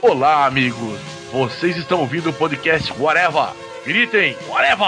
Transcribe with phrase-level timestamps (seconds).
[0.00, 1.00] Olá, amigos.
[1.32, 3.48] Vocês estão ouvindo o podcast Whatever.
[3.84, 4.86] Gritem, Whatever!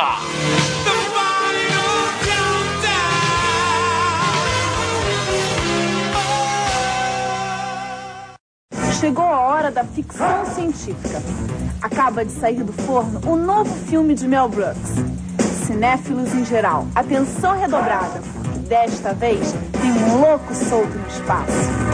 [9.00, 11.20] Chegou a hora da ficção científica.
[11.82, 14.94] Acaba de sair do forno o novo filme de Mel Brooks.
[15.66, 18.20] Cinéfilos em geral, atenção redobrada.
[18.68, 19.52] Desta vez
[19.82, 21.90] tem um louco solto no espaço.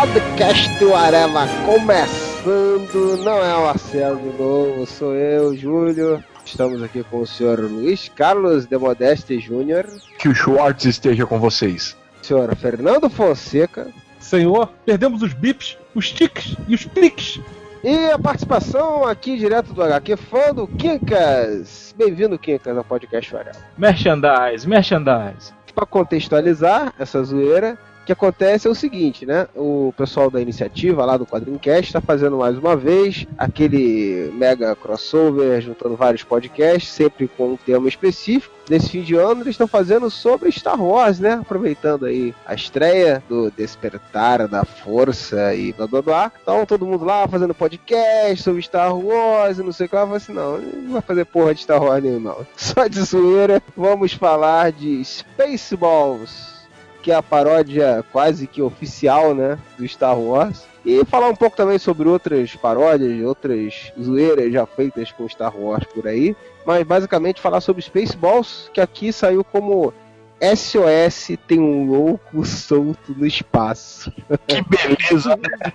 [0.00, 6.24] Podcast Areva começando, não é o Marcelo de novo, sou eu, Júlio.
[6.42, 9.84] Estamos aqui com o senhor Luiz Carlos de Modeste Júnior,
[10.18, 11.94] Que o Schwartz esteja com vocês.
[12.22, 13.88] senhor Fernando Fonseca
[14.18, 17.38] Senhor, perdemos os bips, os tics e os pliques.
[17.84, 21.94] e a participação aqui direto do HQ fã do Quincas.
[21.98, 23.58] Bem-vindo, Quincas, ao Podcast Areva.
[23.76, 25.52] Merchandise, merchandise.
[25.74, 27.78] Para contextualizar essa zoeira,
[28.10, 29.46] que acontece é o seguinte, né?
[29.54, 35.60] O pessoal da iniciativa lá do Quadrincast está fazendo mais uma vez aquele mega crossover,
[35.60, 38.52] juntando vários podcasts, sempre com um tema específico.
[38.68, 41.34] Nesse fim de ano, eles estão fazendo sobre Star Wars, né?
[41.34, 46.32] Aproveitando aí a estreia do Despertar da Força e blá blá blá.
[46.42, 50.02] Então, todo mundo lá fazendo podcast sobre Star Wars e não sei o que lá.
[50.02, 52.44] Eu assim: não, não vai fazer porra de Star Wars não.
[52.56, 56.59] Só de zoeira, vamos falar de Spaceballs
[57.02, 60.64] que é a paródia quase que oficial, né, do Star Wars.
[60.84, 65.84] E falar um pouco também sobre outras paródias, outras zoeiras já feitas com Star Wars
[65.94, 66.34] por aí.
[66.64, 69.92] Mas basicamente falar sobre Spaceballs, que aqui saiu como
[70.42, 74.10] SOS tem um louco solto no espaço.
[74.46, 75.72] Que beleza, né?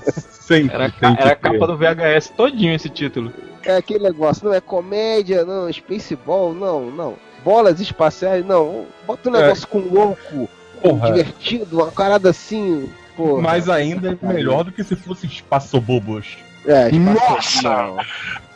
[0.00, 3.32] Sempre Era, tem era a capa do VHS todinho esse título.
[3.62, 7.16] É aquele negócio, não é comédia, não, Spaceball, não, não.
[7.44, 8.86] Bolas espaciais, não.
[9.06, 9.42] Bota um É.
[9.42, 10.48] negócio com louco,
[10.80, 12.90] Porra, divertido, uma parada assim.
[13.16, 16.38] Pô, mas ainda é melhor do que se fosse espaço bobos.
[16.66, 17.62] é, Nossa!
[17.62, 17.96] não.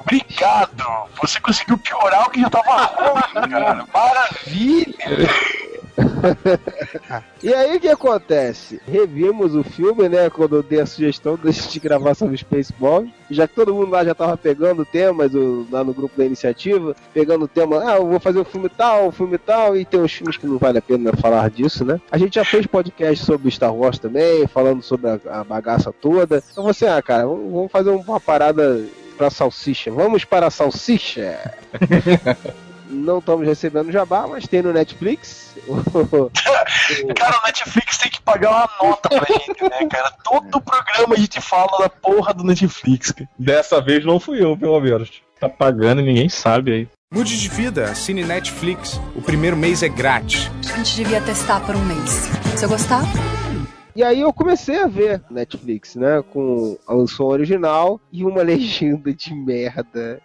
[0.01, 0.85] Obrigado!
[1.21, 3.87] Você conseguiu piorar o que já tava ruim, cara.
[3.93, 4.95] Maravilha!
[7.43, 8.81] E aí o que acontece?
[8.87, 10.31] Revimos o filme, né?
[10.31, 13.11] Quando eu dei a sugestão de gravar sobre Spaceballs.
[13.29, 16.95] Já que todo mundo lá já tava pegando temas o- lá no grupo da iniciativa,
[17.13, 20.01] pegando o tema, ah, eu vou fazer um filme tal, um filme tal, e tem
[20.01, 22.01] uns filmes que não vale a pena falar disso, né?
[22.13, 26.43] A gente já fez podcast sobre Star Wars também, falando sobre a, a bagaça toda.
[26.53, 28.85] Então você, ah, cara, vamos, vamos fazer uma parada
[29.19, 29.91] pra salsicha.
[29.91, 31.53] Vamos para a salsicha!
[32.93, 35.57] Não estamos recebendo jabá, mas tem no Netflix.
[37.17, 40.11] Cara, o Netflix tem que pagar uma nota pra gente, né, cara?
[40.23, 43.15] Todo programa a gente fala da porra do Netflix.
[43.39, 45.23] Dessa vez não fui eu, pelo menos.
[45.41, 46.89] Tá pagando e ninguém sabe aí.
[47.13, 49.01] Mude de vida, assine Netflix.
[49.15, 50.51] O primeiro mês é grátis.
[50.73, 52.31] A gente devia testar por um mês.
[52.57, 53.03] Se eu gostar,
[53.95, 56.23] E aí eu comecei a ver Netflix, né?
[56.33, 60.23] Com o som original e uma legenda de merda.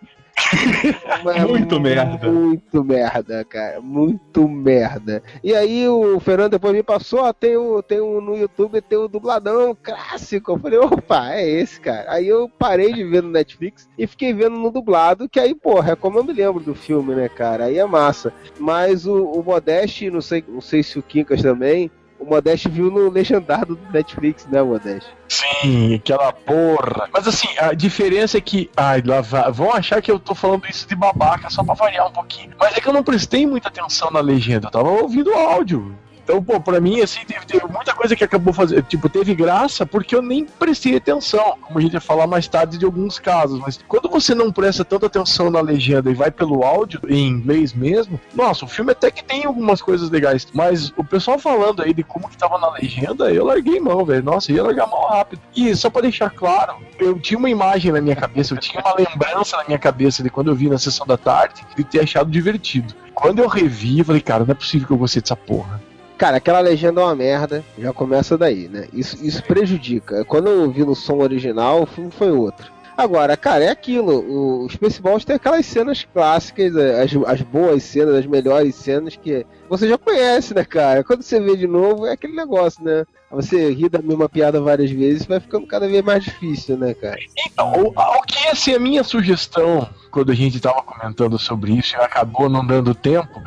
[1.22, 2.32] Uma- Muito merda.
[2.32, 3.82] Muito merda, cara.
[3.82, 5.22] Muito merda.
[5.44, 8.98] E aí o Fernando depois me passou, ó, tem o, tem o no YouTube, tem
[8.98, 10.52] o dubladão clássico.
[10.54, 12.06] Eu falei, opa, é esse, cara.
[12.12, 15.94] Aí eu parei de ver no Netflix e fiquei vendo no dublado, que aí, porra,
[15.94, 17.66] é como eu me lembro do filme, né, cara?
[17.66, 18.34] Aí é massa.
[18.60, 22.90] Mas o, o Modeste, não sei, não sei se o Quincas também, o Modeste viu
[22.92, 25.10] no legendado do Netflix, né, Modeste?
[25.30, 27.10] Sim, aquela porra.
[27.14, 28.70] Mas assim, a diferença é que.
[28.76, 32.08] Ai, lá vai- vão achar que eu tô falando isso de babaca só pra variar
[32.08, 32.52] um pouquinho.
[32.60, 35.96] Mas é que eu não prestei muita atenção na legenda, eu tava ouvindo o áudio.
[36.28, 38.84] Então, pô, pra mim, assim, teve, teve muita coisa que acabou fazendo.
[38.84, 41.58] Tipo, teve graça porque eu nem prestei atenção.
[41.62, 43.62] Como a gente vai falar mais tarde de alguns casos.
[43.62, 47.74] Mas quando você não presta tanta atenção na legenda e vai pelo áudio, em inglês
[47.74, 50.46] mesmo, nossa, o filme até que tem algumas coisas legais.
[50.54, 54.22] Mas o pessoal falando aí de como que tava na legenda, eu larguei mão, velho.
[54.24, 55.42] Nossa, ia largar mão rápido.
[55.56, 58.96] E só pra deixar claro, eu tinha uma imagem na minha cabeça, eu tinha uma
[58.96, 62.30] lembrança na minha cabeça de quando eu vi na sessão da tarde de ter achado
[62.30, 62.94] divertido.
[63.14, 65.87] Quando eu revi, eu falei, cara, não é possível que eu gostei dessa porra.
[66.18, 68.88] Cara, aquela legenda é uma merda, já começa daí, né?
[68.92, 70.26] Isso, isso prejudica.
[70.26, 72.72] Quando eu vi no som original, o filme foi outro.
[72.98, 74.20] Agora, cara, é aquilo.
[74.22, 79.46] O, o Spaceballs tem aquelas cenas clássicas, as, as boas cenas, as melhores cenas que
[79.70, 81.04] você já conhece, né, cara?
[81.04, 83.06] Quando você vê de novo, é aquele negócio, né?
[83.30, 87.18] Você ri da mesma piada várias vezes, vai ficando cada vez mais difícil, né, cara?
[87.46, 91.74] Então, o, o que ia ser a minha sugestão quando a gente tava comentando sobre
[91.74, 93.42] isso e acabou não dando tempo,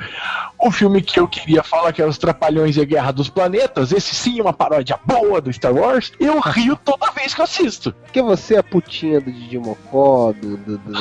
[0.59, 3.91] O filme que eu queria falar, que é Os Trapalhões e a Guerra dos Planetas,
[3.93, 7.45] esse sim é uma paródia boa do Star Wars, eu rio toda vez que eu
[7.45, 7.93] assisto.
[8.05, 10.93] Porque você é putinha do Didi Mocó, do, do, do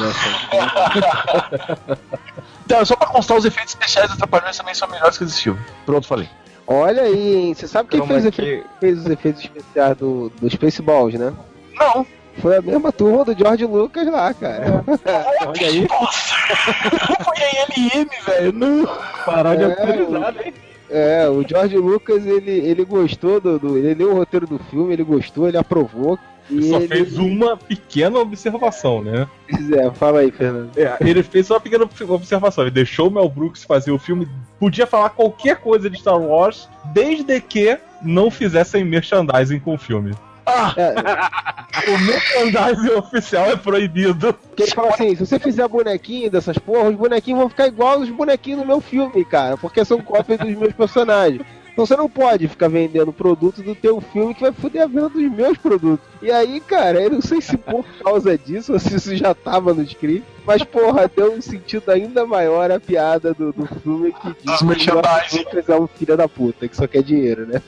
[2.65, 5.56] Então, só pra constar, os efeitos especiais dos Trapalhões também são melhores que.
[5.86, 6.30] Pronto, falei.
[6.68, 7.54] Olha aí, hein?
[7.54, 11.34] Você sabe quem fez, efe- fez os efeitos especiais do, do Spaceballs, né?
[11.80, 12.06] Não.
[12.38, 14.84] Foi a mesma turma do George Lucas lá, cara.
[15.48, 16.36] Olha aí, Nossa!
[17.26, 18.54] Foi a LM, velho.
[18.54, 18.86] Não.
[19.26, 20.54] paródia É, autorizada, hein?
[20.92, 24.94] É, o George Lucas, ele, ele gostou do, do- Ele leu o roteiro do filme,
[24.94, 26.18] ele gostou, ele aprovou.
[26.50, 26.88] E Só ele...
[26.88, 29.28] fez uma pequena observação, né?
[29.74, 30.72] É, fala aí, Fernando.
[30.78, 32.63] É, ele fez só uma pequena observação.
[32.63, 34.28] Ele deixou o Mel Brooks fazer o filme.
[34.60, 40.13] Podia falar qualquer coisa de Star Wars, desde que não fizessem merchandising com o filme.
[40.46, 44.34] Ah, É, O merchandising oficial é proibido.
[44.34, 48.00] porque ele fala assim: se você fizer bonequinho dessas porra, os bonequinhos vão ficar igual
[48.00, 51.42] os bonequinhos do meu filme, cara, porque são cópias dos meus personagens.
[51.71, 55.10] Então você não pode ficar vendendo produto do teu filme que vai foder a venda
[55.10, 56.06] dos meus produtos.
[56.21, 59.74] E aí, cara, eu não sei se por causa disso ou se isso já tava
[59.74, 64.36] no script, mas porra, deu um sentido ainda maior a piada do, do filme que
[64.44, 67.62] diz que o é um filho da puta, que só quer dinheiro, né?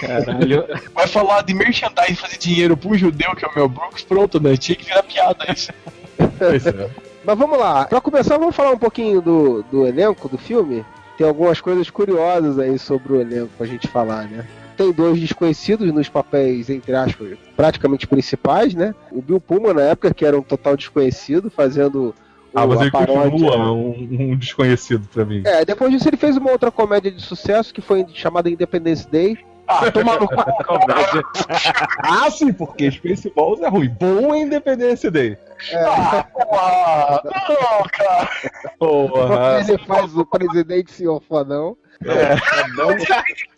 [0.00, 0.66] Caralho.
[0.92, 4.40] vai falar de merchandising e fazer dinheiro pro judeu, que é o Mel Brooks, pronto,
[4.40, 4.56] né?
[4.56, 5.72] Tinha que virar piada isso.
[6.38, 6.90] Pois é.
[7.24, 10.84] Mas vamos lá, pra começar, vamos falar um pouquinho do, do elenco do filme.
[11.18, 14.46] Tem algumas coisas curiosas aí sobre o elenco pra gente falar, né?
[14.76, 18.94] Tem dois desconhecidos nos papéis, entre aspas, praticamente principais, né?
[19.10, 22.14] O Bill Pullman, na época, que era um total desconhecido, fazendo
[22.54, 23.30] Ah, mas ele paródia.
[23.32, 25.42] continua um, um desconhecido pra mim.
[25.44, 29.36] É, depois disso ele fez uma outra comédia de sucesso que foi chamada Independence Day.
[29.68, 30.28] Ah, tomar no.
[32.02, 33.88] Ah, sim, porque Spaceballs é ruim.
[33.88, 35.36] Bom é Independência Day.
[35.74, 37.22] Ah, porra.
[37.24, 38.30] Não, cara.
[38.78, 39.60] Porra.
[39.60, 41.76] Ele faz o presidente senhor fodão.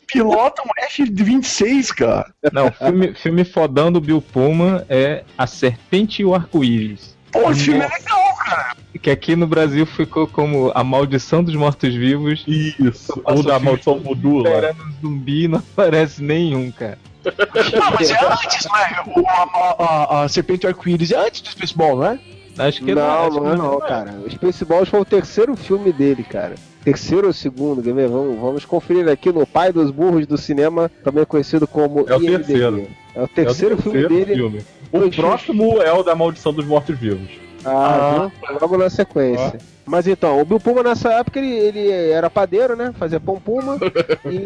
[0.07, 2.35] Pilota um F-26, cara.
[2.53, 7.17] Não, filme, filme fodão do Bill Pullman é A Serpente e o Arco-Íris.
[7.33, 8.77] Pô, esse filme é legal, cara.
[9.03, 12.45] Que aqui no Brasil ficou como A Maldição dos Mortos-Vivos.
[12.47, 13.21] Isso.
[13.25, 14.51] Ou da maldição voodoo lá.
[14.73, 16.99] Um zumbi não aparece nenhum, cara.
[17.25, 19.03] Não, mas é antes, né?
[19.17, 22.19] O, a, a, a Serpente Arco-Íris é antes do Spaceball, não é?
[22.59, 24.13] Acho que não, não é não, cara.
[24.27, 26.57] O Spaceballs foi o terceiro filme dele, cara.
[26.85, 28.09] Terceiro ou segundo, quer ver?
[28.09, 32.23] Vamos, vamos conferir aqui no Pai dos Burros do Cinema, também conhecido como É o
[32.23, 32.45] IMDb.
[32.45, 32.87] terceiro.
[33.15, 34.35] É o terceiro, É o filme terceiro dele.
[34.35, 34.63] filme.
[34.93, 37.29] O próximo é o da maldição dos mortos-vivos.
[37.65, 38.59] Ah, viu?
[38.61, 39.59] logo na sequência.
[39.85, 42.93] Mas então, o Bill Puma nessa época ele, ele era padeiro, né?
[42.99, 43.77] Fazia pão puma.
[44.25, 44.43] e,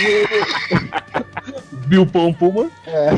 [0.00, 0.46] e ele.
[1.86, 2.68] Bill Pão Puma.
[2.86, 3.10] É.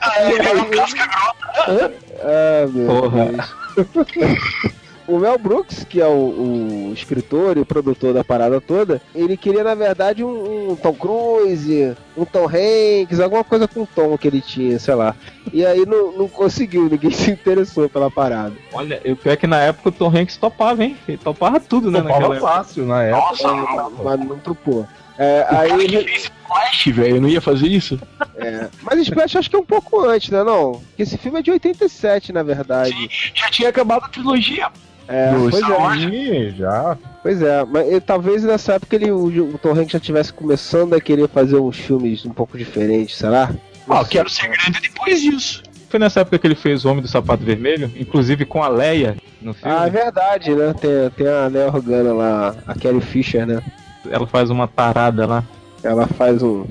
[0.00, 1.92] Ah, ele era casca grossa.
[2.20, 3.24] Ah, meu Porra.
[3.26, 4.76] Deus.
[5.08, 9.62] O Mel Brooks, que é o, o escritor e produtor da parada toda, ele queria,
[9.62, 14.40] na verdade, um, um Tom Cruise, um Tom Hanks, alguma coisa com Tom que ele
[14.40, 15.14] tinha, sei lá.
[15.52, 18.52] E aí não, não conseguiu, ninguém se interessou pela parada.
[18.72, 20.96] Olha, o pior é que na época o Tom Hanks topava, hein?
[21.06, 22.00] Ele topava tudo, né?
[22.00, 22.52] Topava Naquela época.
[22.52, 23.26] fácil na época.
[23.28, 23.90] Nossa, não.
[24.04, 24.86] Mas não topou.
[25.18, 27.98] É, O cara aí que fez Flash, velho, não ia fazer isso?
[28.36, 30.44] É, mas Splash acho que é um pouco antes, né?
[30.44, 32.92] Não, porque esse filme é de 87, na verdade.
[33.34, 34.68] Já tinha acabado a trilogia.
[35.08, 36.98] É, pois é, já.
[37.22, 37.64] pois é.
[37.64, 41.56] Mas talvez nessa época ele, o, o Tom Hanks já estivesse começando a querer fazer
[41.56, 43.50] uns filmes um pouco diferentes, será?
[43.88, 45.62] Ah, eu quero ser grande depois disso.
[45.88, 49.16] Foi nessa época que ele fez O Homem do Sapato Vermelho, inclusive com a Leia
[49.40, 49.74] no filme.
[49.76, 50.74] Ah, é verdade, né?
[50.74, 53.62] Tem, tem a Léa Organa lá, a Carrie Fisher, né?
[54.10, 55.44] Ela faz uma tarada lá.
[55.82, 56.66] Ela faz um,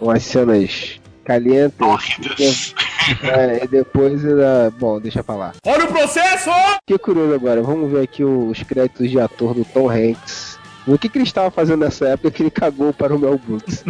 [0.00, 1.80] umas cenas calientes.
[1.80, 2.74] Horrendas.
[3.22, 4.72] É, e depois ainda.
[4.78, 5.52] Bom, deixa pra lá.
[5.66, 6.50] Olha o processo!
[6.80, 10.58] Fiquei curioso agora, vamos ver aqui os créditos de ator do Tom Hanks.
[10.86, 13.84] O que, que ele estava fazendo nessa época que ele cagou para o Mel Brooks?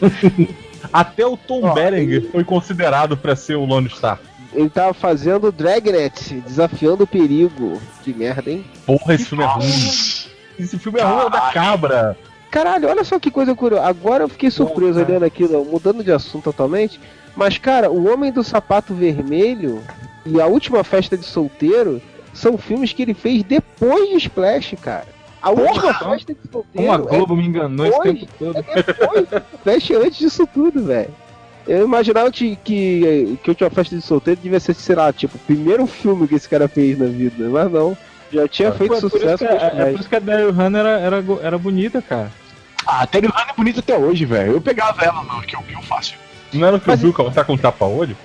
[0.92, 4.20] Até o Tom Berenger foi considerado pra ser o Lone Star.
[4.52, 7.80] Ele tava fazendo Dragnet, desafiando o perigo.
[8.02, 8.64] Que merda, hein?
[8.86, 9.66] Porra, esse filme é ruim.
[10.58, 12.16] Esse filme é ruim, é da cabra.
[12.50, 13.86] Caralho, olha só que coisa curiosa.
[13.86, 15.06] Agora eu fiquei surpreso Porra.
[15.06, 16.98] olhando aquilo, mudando de assunto totalmente.
[17.36, 19.82] Mas, cara, O Homem do Sapato Vermelho
[20.26, 22.00] e A Última Festa de Solteiro
[22.32, 25.06] são filmes que ele fez depois de Splash, cara.
[25.40, 26.88] A última festa de solteiro.
[26.88, 28.64] Como a é Globo me enganou esse depois- tempo todo.
[28.68, 29.26] É depois
[29.62, 31.10] Flash antes disso tudo, velho.
[31.66, 35.36] Eu imaginava que, que, que a última festa de solteiro devia ser, sei lá, tipo,
[35.36, 37.96] o primeiro filme que esse cara fez na vida, mas não.
[38.32, 40.52] Já tinha feito Foi por isso sucesso que, é, é por isso que a Daryl
[40.52, 42.30] Hannah era, era, era bonita, cara.
[42.86, 44.52] Ah, a Terry Hannah é bonita até hoje, velho.
[44.52, 46.16] Eu pegava ela no que eu vi fácil.
[46.52, 48.16] Não era o que eu vi que ela tá com tapa-olho?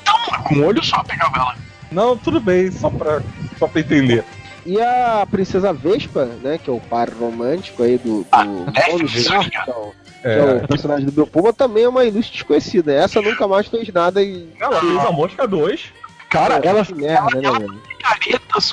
[0.00, 1.54] Então, com o olho só pegava ela.
[1.90, 3.20] Não, tudo bem, só pra,
[3.58, 4.24] só pra entender.
[4.64, 6.56] E a Princesa Vespa, né?
[6.62, 8.44] Que é o par romântico aí do, do Ah,
[8.90, 9.04] Tony.
[9.06, 9.92] Stark, que é o-
[10.22, 10.54] que é É.
[10.64, 12.92] o personagem do Bill Pullman, também é uma ilustre desconhecida.
[12.94, 14.48] Essa nunca mais fez nada e.
[14.60, 15.92] Ela fez a Mosca 2.
[16.30, 17.82] Cara, ela que merda, né, velho?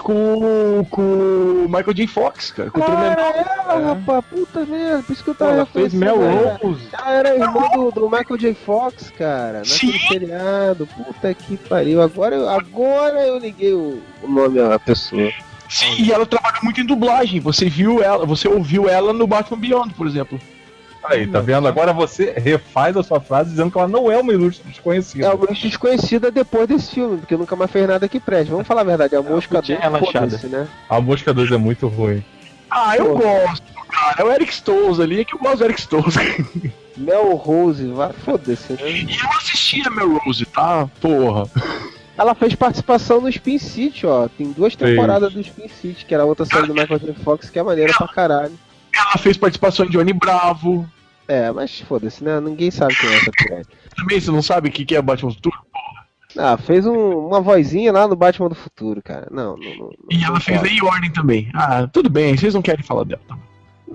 [0.04, 2.08] Com, com o Michael J.
[2.08, 2.70] Fox, cara.
[2.72, 3.34] Com o Cara, Tremendal.
[3.80, 6.58] ela, rapaz, puta merda, por isso que eu tava Ela fez Mel ela.
[6.62, 6.88] Rose.
[6.92, 8.54] Ela era irmã do, do Michael J.
[8.54, 10.08] Fox, cara, naquele Sim.
[10.08, 10.88] seriado.
[10.88, 12.02] Puta que pariu.
[12.02, 15.32] Agora, eu- agora eu liguei o, o nome à pessoa.
[15.70, 17.40] Sim, e ela trabalha muito em dublagem.
[17.40, 20.40] Você viu ela, você ouviu ela no Batman Beyond, por exemplo.
[21.04, 21.68] Aí, tá vendo?
[21.68, 25.28] Agora você refaz a sua frase dizendo que ela não é uma ilustre desconhecida.
[25.28, 28.52] É uma desconhecida depois desse filme, porque nunca mais fez nada que preste.
[28.52, 30.12] Vamos falar a verdade, a mosca podia do relaxada.
[30.12, 30.68] foda-se, né?
[30.90, 32.24] A Mosca 2 é muito ruim.
[32.70, 33.18] Ah, eu Pô.
[33.18, 34.16] gosto, cara.
[34.20, 36.16] É o Eric Stolz ali, é que eu gosto do Eric Stolz.
[36.98, 38.92] Mel Rose, vai foda-se, né?
[38.92, 40.88] E eu assisti a Melrose, tá?
[41.00, 41.50] Porra.
[42.18, 44.28] Ela fez participação no Spin City, ó.
[44.28, 47.14] Tem duas temporadas do Spin City, que era outra série do Michael J.
[47.24, 48.52] Fox, que é maneira pra caralho.
[49.00, 50.88] Ela fez participação em Johnny Bravo.
[51.28, 52.40] É, mas foda-se, né?
[52.40, 53.68] Ninguém sabe quem é essa pirata.
[53.96, 55.56] Também, você não sabe o que que é Batman Futuro?
[56.38, 59.28] Ah, fez um- uma vozinha lá no Batman do Futuro, cara.
[59.32, 59.92] Não, não, não.
[60.12, 60.62] E não ela fez.
[60.62, 61.50] Lei e Ordem também.
[61.54, 63.22] Ah, tudo bem, vocês não querem falar dela.
[63.28, 63.38] Tá?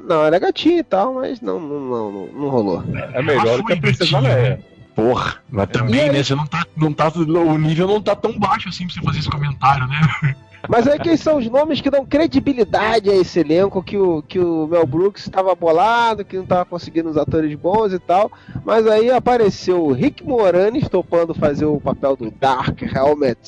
[0.06, 2.84] Não, ela é gatinha e tal, mas não, não, não, não, não rolou.
[3.12, 4.60] É melhor do que a Princesa Leia.
[4.94, 6.12] Porra, mas E também, aí?
[6.12, 6.22] né?
[6.22, 7.08] Você não tá, não tá.
[7.16, 10.36] O nível não tá tão baixo assim pra você fazer esse comentário, né?
[10.68, 14.38] Mas aí quem são os nomes que dão credibilidade a esse elenco que o, que
[14.38, 18.30] o Mel Brooks estava bolado, que não estava conseguindo os atores bons e tal.
[18.64, 23.38] Mas aí apareceu o Rick Moranis topando fazer o papel do Dark Helmet.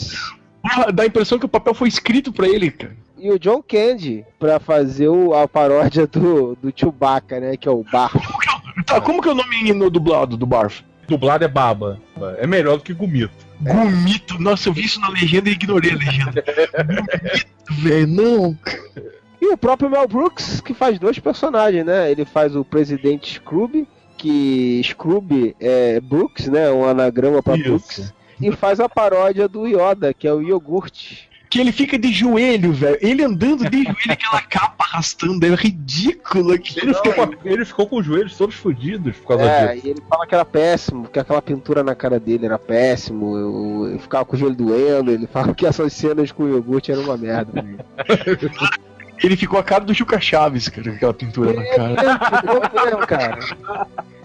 [0.63, 2.97] Porra, Dá a impressão que o papel foi escrito pra ele, cara.
[3.19, 7.57] E o John Candy pra fazer o- a paródia do, do Chewbacca, né?
[7.57, 8.13] Que é o Barf.
[8.13, 10.83] Como que é, o- tá, como que é o nome no dublado do Barf?
[11.09, 11.99] Dublado é baba.
[12.39, 13.46] É melhor do que Gumito.
[13.61, 14.41] Gumito.
[14.41, 16.45] Nossa, eu vi isso na legenda e ignorei a legenda.
[16.85, 18.59] Gumito, velho, não.
[19.41, 22.11] E o próprio Mel Brooks, que faz dois personagens, né?
[22.11, 23.87] Ele faz o presidente Scrooge,
[24.17, 26.71] que Scrooge é Brooks, né?
[26.71, 27.69] Um anagrama pra Isso.
[27.69, 28.15] Brooks.
[28.41, 31.29] E faz a paródia do Yoda, que é o iogurte.
[31.57, 32.99] Que ele fica de joelho, velho.
[33.01, 35.45] Ele andando de joelho, aquela capa arrastando.
[35.47, 36.87] É ridículo aquilo.
[36.91, 39.87] Ele ficou, com a- ele ficou com os joelhos todos fodidos por causa É, disso.
[39.87, 43.89] e ele fala que era péssimo, que aquela pintura na cara dele era péssimo, eu,
[43.95, 47.05] eu ficava com o joelho doendo, ele fala que essas cenas com o iogurte eram
[47.05, 47.65] uma merda.
[49.25, 52.19] Ele ficou a cara do Juca Chaves, cara, com aquela pintura na cara.
[52.43, 53.39] Ficou mesmo, cara.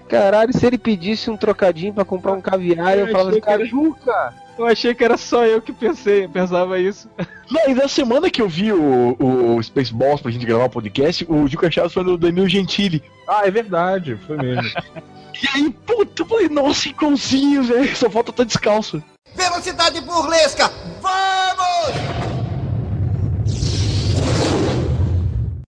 [0.10, 3.66] Caralho, se ele pedisse um trocadinho pra comprar um caviar, eu, Eu falava assim, cara,
[3.66, 4.34] Juca!
[4.62, 7.10] Eu achei que era só eu que pensei, pensava isso.
[7.50, 11.26] Não, e na semana que eu vi o, o Spaceballs pra gente gravar o podcast,
[11.28, 13.04] o Juca Chaves foi do Danilo Gentili.
[13.28, 14.64] Ah, é verdade, foi mesmo.
[15.44, 17.96] E aí, puta, eu falei, nossa, igualzinho, velho.
[17.96, 19.02] Só falta estar descalço.
[19.34, 20.72] Velocidade burlesca!
[21.02, 22.32] Vamos!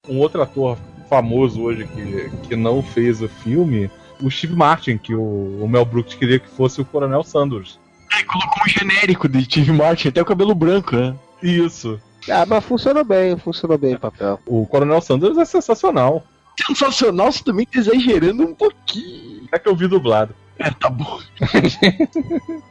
[0.09, 0.77] um outro ator
[1.09, 3.89] famoso hoje que, que não fez o filme,
[4.21, 7.79] o Steve Martin, que o, o Mel Brooks queria que fosse o Coronel Sanders.
[8.13, 11.15] É, colocou um genérico de Steve Martin, até o cabelo branco, né?
[11.41, 11.99] Isso.
[12.29, 14.39] Ah, mas funcionou bem, funcionou bem o papel.
[14.45, 16.23] O Coronel Sanders é sensacional.
[16.67, 19.47] Sensacional, você também tá exagerando um pouquinho.
[19.51, 20.35] É que eu vi dublado.
[20.59, 21.19] É, tá bom.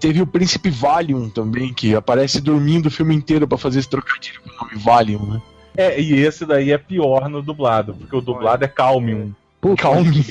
[0.00, 4.40] Teve o Príncipe Valium também, que aparece dormindo o filme inteiro pra fazer esse trocadilho
[4.42, 5.42] com o nome Valium, né?
[5.76, 9.34] É, e esse daí é pior no dublado, porque o dublado é Calmium.
[9.64, 10.22] Puta, Calme.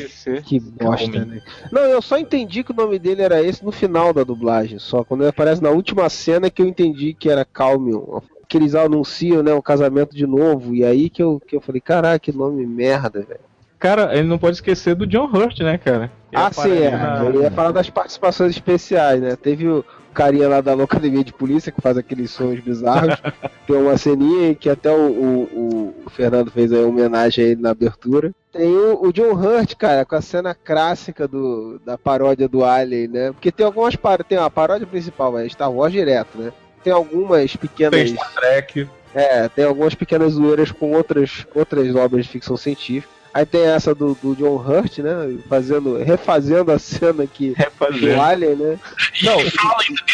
[0.46, 1.26] que bosta, Calme.
[1.26, 1.42] né?
[1.72, 5.04] Não, eu só entendi que o nome dele era esse no final da dublagem, só.
[5.04, 8.20] Quando ele aparece na última cena que eu entendi que era Calmion.
[8.48, 11.82] Que eles anunciam, né, o casamento de novo, e aí que eu, que eu falei,
[11.82, 13.40] caraca, que nome merda, velho.
[13.80, 16.12] Cara, ele não pode esquecer do John Hurt, né, cara?
[16.32, 16.92] Ele Ah, sim, é.
[16.92, 19.36] na- Eu ia falar das participações especiais, né?
[19.36, 23.20] Teve o carinha lá da Academia de Polícia que faz aqueles sons bizarros.
[23.66, 25.42] Tem uma ceninha que até o, o,
[25.83, 28.34] o Fernando fez aí uma homenagem a ele na abertura.
[28.52, 33.08] Tem o, o John Hurt, cara, com a cena clássica do, da paródia do Alien,
[33.08, 33.32] né?
[33.32, 34.28] Porque tem algumas paródias.
[34.28, 36.54] Tem a paródia principal, é Star Wars direto, né?
[36.84, 38.00] Tem algumas pequenas.
[38.00, 38.90] Tem Star Trek.
[39.14, 43.14] É, tem algumas pequenas zoeiras com outras, outras obras de ficção científica.
[43.34, 45.38] Aí tem essa do, do John Hurt, né?
[45.50, 47.56] Fazendo, refazendo a cena aqui
[48.00, 48.80] do Alien, né?
[49.24, 50.14] Não, E fala ainda de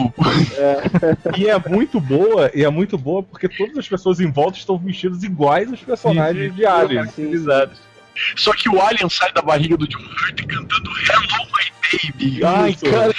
[0.00, 0.14] novo.
[1.38, 4.76] e é muito boa, e é muito boa porque todas as pessoas em volta estão
[4.76, 7.04] vestidas iguais aos personagens de Alien.
[7.04, 7.78] Utilizados.
[8.34, 12.44] Só que o Alien sai da barriga do John Hurt cantando Hello My Baby.
[12.44, 12.84] Ai, Isso.
[12.84, 13.12] cara.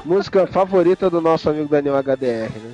[0.04, 2.72] Música favorita do nosso amigo Daniel HDR, né?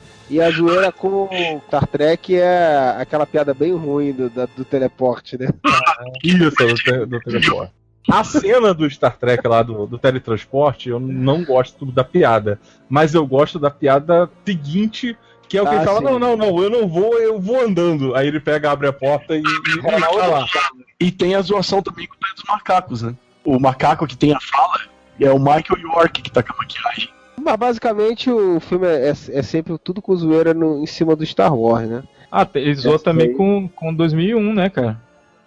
[0.28, 1.28] E a zoeira com o
[1.68, 5.48] Star Trek é aquela piada bem ruim do, do teleporte, né?
[6.24, 7.72] Isso, do, te- do teleporte.
[8.10, 12.58] A cena do Star Trek lá do, do teletransporte, eu não gosto da piada.
[12.88, 15.16] Mas eu gosto da piada seguinte,
[15.48, 16.04] que é o que Ah, ele fala: sim.
[16.04, 18.14] não, não, não, eu não vou, eu vou andando.
[18.14, 20.46] Aí ele pega, abre a porta e, e, e tá lá.
[21.00, 23.14] E tem a zoação também com o Planeta dos Macacos, né?
[23.44, 24.80] O macaco que tem a fala
[25.20, 27.10] é o Michael York que tá com a maquiagem.
[27.42, 31.54] Mas basicamente o filme é, é sempre tudo com zoeira no, em cima do Star
[31.54, 32.02] Wars, né?
[32.30, 35.00] Ah, ele zoou também com, com 2001, né, cara?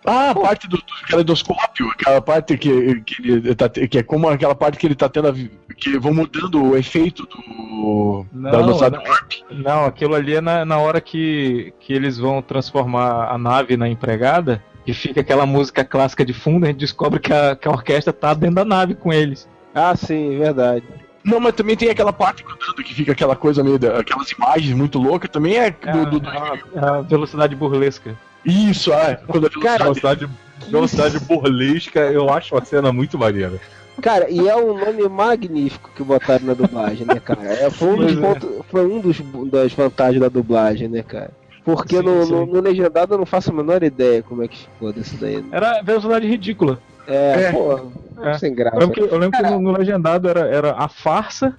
[0.06, 4.30] Ah, a parte do, do caleidoscópio, aquela parte que, que, ele tá, que é como
[4.30, 5.34] aquela parte que ele tá tendo a,
[5.76, 9.04] que vão mudando o efeito do Não, da velocidade não.
[9.04, 9.32] warp.
[9.52, 13.90] Não, aquilo ali é na, na hora que, que eles vão transformar a nave na
[13.90, 17.72] empregada e fica aquela música clássica de fundo, a gente descobre que a, que a
[17.72, 19.48] orquestra tá dentro da nave com eles.
[19.76, 20.86] Ah, sim, verdade.
[21.24, 22.44] Não, mas também tem aquela parte
[22.84, 26.30] que fica aquela coisa meio da, aquelas imagens muito loucas, também é do, do- do-
[26.30, 28.16] a, a velocidade burlesca.
[28.46, 30.30] isso, é, quando a velocidade Velocidade,
[30.70, 33.60] velocidade burlesca, eu acho uma cena muito maneira.
[34.02, 37.44] Cara, e é um nome magnífico que botaram na dublagem, né, cara?
[37.44, 38.22] É, foi, um dos é.
[38.22, 39.20] pontos- foi um dos
[39.52, 41.32] das vantagens da dublagem, né, cara?
[41.66, 42.32] Porque Sim, no, sim.
[42.32, 45.38] no- no legendado eu não faço a menor ideia como é que ficou desse daí.
[45.42, 45.50] né?
[45.52, 46.80] Era velocidade ridícula.
[47.10, 47.52] É, É.
[47.52, 47.80] pô,
[48.24, 48.38] É.
[48.38, 48.78] sem Eu graça.
[48.78, 51.56] lembro que, eu lembro que no, no legendado era, era a farsa,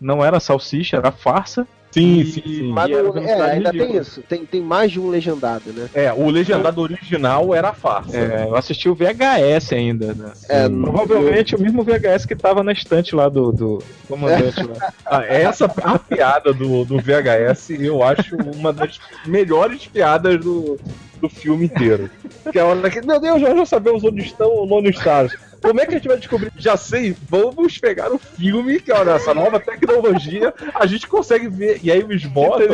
[0.00, 1.66] não era a salsicha, era a farsa.
[1.90, 2.72] Sim, sim, sim.
[2.72, 4.20] Mas no- é, ainda tem isso.
[4.28, 5.88] Tem, tem mais de um legendado, né?
[5.94, 8.16] É, o legendado original era a farsa.
[8.16, 10.32] É, eu assisti o VHS ainda, né?
[10.48, 14.92] É, Provavelmente o mesmo VHS que tava na estante lá do, do comandante lá.
[15.06, 20.76] Ah, essa a piada do, do VHS eu acho uma das melhores piadas do,
[21.24, 22.10] do filme inteiro.
[22.52, 25.34] Que é a hora que, meu Deus, nós já sabemos onde estão o Nono Stars.
[25.64, 26.52] Como é que a gente vai descobrir?
[26.58, 31.80] Já sei, vamos pegar o filme, que olha, essa nova tecnologia, a gente consegue ver.
[31.82, 32.66] E aí eles botam.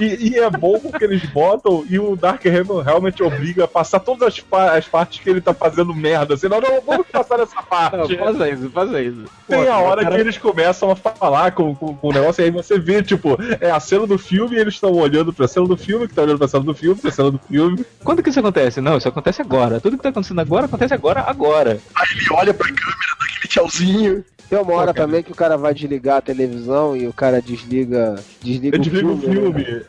[0.00, 4.00] E, e é bom porque eles botam e o Dark Helmet realmente obriga a passar
[4.00, 6.34] todas as, pa- as partes que ele tá fazendo merda.
[6.34, 7.96] Assim, não, não, vamos passar essa parte.
[8.18, 9.24] faça isso, faça isso.
[9.48, 12.44] Tem a hora cara- que eles começam a falar com, com, com o negócio, e
[12.44, 15.66] aí você vê, tipo, é a cena do filme e eles estão olhando pra cena
[15.66, 17.84] do filme, que tá olhando pra cena do filme, pra cena do filme.
[18.04, 18.80] Quando que isso acontece?
[18.80, 19.80] Não, isso acontece agora.
[19.80, 21.69] Tudo que tá acontecendo agora acontece agora, agora.
[21.94, 24.24] Aí ele olha pra câmera, dá aquele tchauzinho.
[24.48, 27.40] Tem uma hora Pô, também que o cara vai desligar a televisão e o cara
[27.40, 29.62] desliga, desliga, Eu desligo o filme.
[29.62, 29.62] né?
[29.62, 29.84] filme.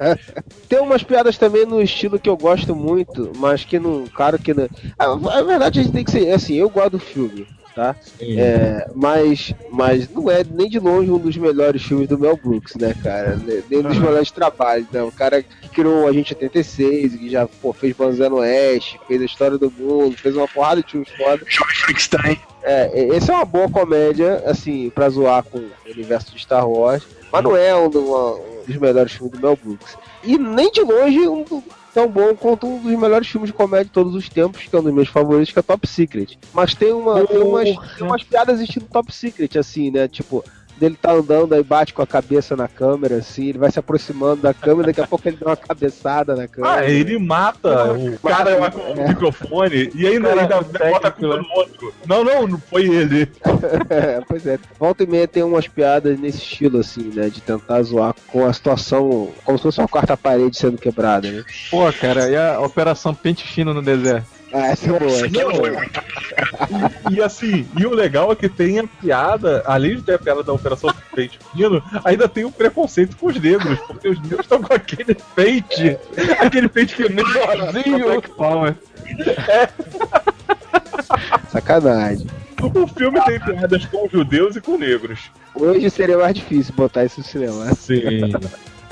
[0.70, 4.06] Tem umas piadas também no estilo que eu gosto muito, mas que não.
[4.06, 4.66] Claro que não.
[4.98, 6.30] A, a verdade a gente tem que ser.
[6.32, 7.46] Assim, eu gosto do filme,
[7.80, 7.96] tá?
[8.20, 12.74] É, mas, mas não é nem de longe um dos melhores filmes do Mel Brooks,
[12.76, 13.38] né, cara?
[13.70, 15.02] Nem um dos melhores trabalhos, né?
[15.02, 19.24] O cara que criou o Agente 86, que já pô, fez Banzano Oeste, fez a
[19.24, 21.42] história do mundo, fez uma porrada de filmes foda.
[21.48, 22.40] Jovem Frankenstein.
[22.62, 27.02] É, esse é uma boa comédia, assim, pra zoar com o universo de Star Wars,
[27.32, 29.96] mas não é um, do- um dos melhores filmes do Mel Brooks.
[30.22, 33.86] E nem de longe um do- tão bom quanto um dos melhores filmes de comédia
[33.86, 36.38] de todos os tempos, que é um dos meus favoritos, que é Top Secret.
[36.52, 40.08] Mas tem, uma, tem, umas, tem umas piadas estilo Top Secret, assim, né?
[40.08, 40.44] Tipo,
[40.80, 44.40] dele tá andando, aí bate com a cabeça na câmera, assim, ele vai se aproximando
[44.40, 46.74] da câmera, daqui a pouco ele dá uma cabeçada na câmera.
[46.74, 51.08] Ah, ele mata o cara lá com o microfone e ainda, Cara, ainda o bota
[51.08, 51.94] a culpa no outro.
[52.06, 53.30] Não, não, não foi ele.
[53.90, 54.58] É, pois é.
[54.78, 57.28] Volta e meia tem umas piadas nesse estilo, assim, né?
[57.28, 61.44] De tentar zoar com a situação, como se fosse uma quarta parede sendo quebrada, né?
[61.70, 64.39] Pô, cara, e a Operação Pente Fino no deserto?
[64.52, 65.70] Ah, essa é boa, essa é boa.
[65.72, 66.00] muito.
[67.10, 70.42] E assim, e o legal é que tem a piada, além de ter a piada
[70.42, 74.60] da Operação Fente Fino, ainda tem o preconceito com os negros, porque os negros estão
[74.60, 75.96] com aquele pente,
[76.40, 77.08] aquele pente que é.
[77.08, 78.74] Black Power.
[81.48, 82.26] Sacanagem.
[82.62, 85.30] O filme tem piadas com judeus e com negros.
[85.54, 87.72] Hoje seria mais difícil botar isso no cinema.
[87.74, 88.02] Sim.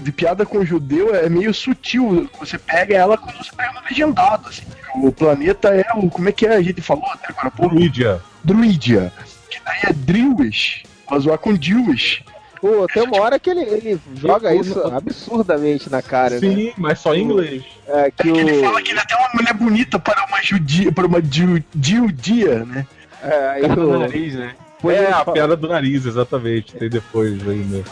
[0.01, 2.29] De piada com judeu é meio sutil.
[2.39, 4.49] Você pega ela quando você pega no legendado.
[4.49, 4.63] Assim.
[5.03, 6.09] O planeta é o.
[6.09, 6.55] Como é que é?
[6.57, 8.21] A gente falou até agora, pô, Polídia.
[8.45, 9.13] Druidia.
[9.51, 10.85] Que daí é Drewish.
[11.09, 12.23] Pra zoar com Jewish.
[12.61, 16.41] Pô, tem uma hora que ele, ele joga isso absurdamente na cara, né?
[16.41, 17.63] Sim, mas só em inglês.
[17.87, 18.65] É que Que ele o.
[18.65, 22.65] fala que ele é até uma mulher bonita para uma judia, para uma ju- judia,
[22.65, 22.87] né?
[23.23, 23.99] É, aí o.
[23.99, 24.55] nariz, né?
[24.77, 26.73] depois é, ele a fala- piada do nariz, exatamente.
[26.75, 27.85] Tem depois ainda.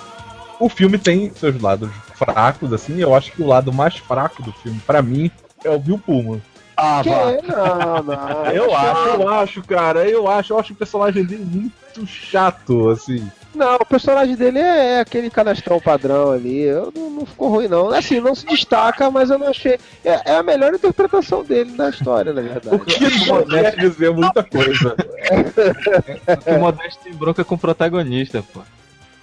[0.59, 2.99] O filme tem seus lados fracos, assim.
[3.01, 5.31] Eu acho que o lado mais fraco do filme, pra mim,
[5.64, 6.42] é o Bill Pullman.
[6.77, 7.09] Ah, Que?
[7.09, 7.25] vá.
[7.42, 8.47] Não, não.
[8.53, 10.09] Eu acho, eu acho, cara.
[10.09, 13.27] Eu acho, eu acho o personagem dele muito chato, assim.
[13.55, 16.61] Não, o personagem dele é, é aquele canastrão padrão ali.
[16.61, 17.88] Eu, não, não ficou ruim, não.
[17.90, 19.79] Assim, não se destaca, mas eu não achei.
[20.05, 22.77] É, é a melhor interpretação dele na história, na verdade.
[22.77, 24.95] O que pode dizer muita coisa.
[26.45, 28.61] Que o Modesto tem bronca com o protagonista, pô.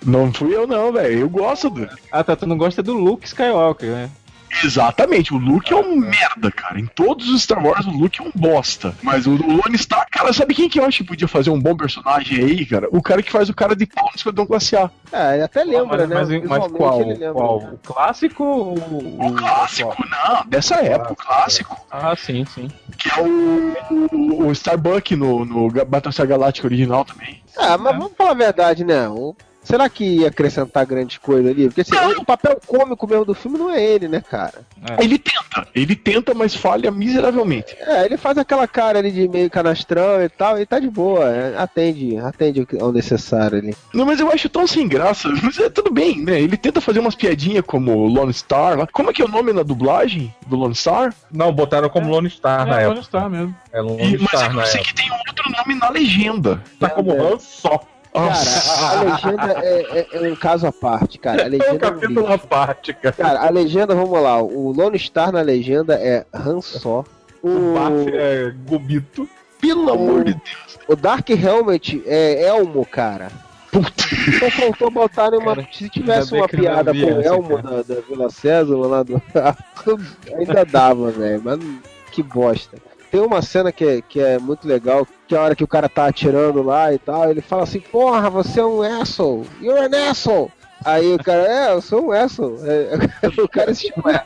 [0.05, 1.19] Não fui eu não, velho.
[1.19, 1.87] Eu gosto do.
[2.11, 4.09] Ah, tá, tu não gosta do Luke Skywalker, né?
[4.63, 6.79] Exatamente, o Luke é um merda, cara.
[6.79, 8.93] Em todos os Star Wars, o Luke é um bosta.
[9.01, 11.75] Mas o, Lone Star, cara, sabe quem que eu acho que podia fazer um bom
[11.75, 12.87] personagem aí, cara?
[12.91, 14.91] O cara que faz o cara de pau no Esquadrão Classe A.
[15.11, 16.39] É, ele até lembra, mas, né?
[16.45, 17.01] mas, mas qual?
[17.01, 17.33] ele lembra.
[17.33, 17.57] qual?
[17.57, 21.85] O clássico ou o, O clássico, não, dessa época, o clássico.
[21.89, 22.69] Ah, sim, sim.
[22.97, 27.41] Que é o, o, Starbuck no, no Battlestar Galactica original também.
[27.57, 29.07] Ah, mas vamos falar a verdade, né?
[29.09, 31.67] O- Será que ia acrescentar grandes coisas ali?
[31.67, 34.61] Porque assim, o papel cômico mesmo do filme não é ele, né, cara?
[34.99, 37.75] Ele tenta, ele tenta, mas falha miseravelmente.
[37.79, 41.29] É, ele faz aquela cara ali de meio canastrão e tal, e tá de boa,
[41.29, 43.75] é, atende, atende o que- ao necessário ali.
[43.93, 45.29] Não, mas eu acho tão sem graça.
[45.43, 46.39] Mas é tudo bem, né?
[46.41, 48.77] Ele tenta fazer umas piadinhas como Lone Star.
[48.77, 48.87] lá.
[48.87, 51.13] Como é que é o nome na dublagem do Lone Star?
[51.31, 52.91] Não, botaram como Lone Star na É, época.
[52.91, 53.55] onde está mesmo.
[53.71, 54.93] É Lone E, mas Star eu na sei época.
[54.95, 56.61] que tem um outro nome na legenda.
[56.79, 57.81] Tá como Han só.
[58.13, 61.41] Cara, a legenda é, é- é um caso à parte, cara.
[61.43, 63.15] A É um legenda é um capítulo à parte, cara.
[63.15, 67.03] Cara, a legenda, vamos lá, o Lone Star na legenda é Han Só.
[67.41, 69.27] O Baf O, é Gomito.
[69.59, 70.79] Pelo amor de Deus.
[70.87, 73.29] o Dark Helmet é Elmo, cara.
[73.71, 74.03] Puta.
[74.39, 75.55] Só faltou botar uma.
[75.55, 79.19] Cara, se tivesse uma piada com o Elmo da, da Vila César lá do.
[80.37, 81.41] ainda dava, velho.
[81.43, 81.59] Mas
[82.11, 82.77] que bosta.
[83.13, 85.67] Tem uma cena que é, que é muito legal, que é a hora que o
[85.67, 89.79] cara tá atirando lá e tal, ele fala assim, porra, você é um asshole, you're
[89.79, 90.51] an asshole.
[90.83, 92.57] Aí o cara, é, eu sou um asshole.
[92.67, 92.97] É,
[93.39, 94.23] o cara se chama.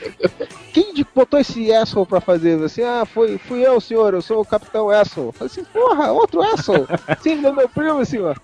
[0.72, 2.58] Quem botou esse asshole pra fazer?
[2.64, 5.32] Assim, ah, foi, fui eu, senhor, eu sou o capitão asshole.
[5.32, 6.86] Falei assim, porra, outro asshole.
[7.20, 8.40] Sim, meu, meu primo, senhor.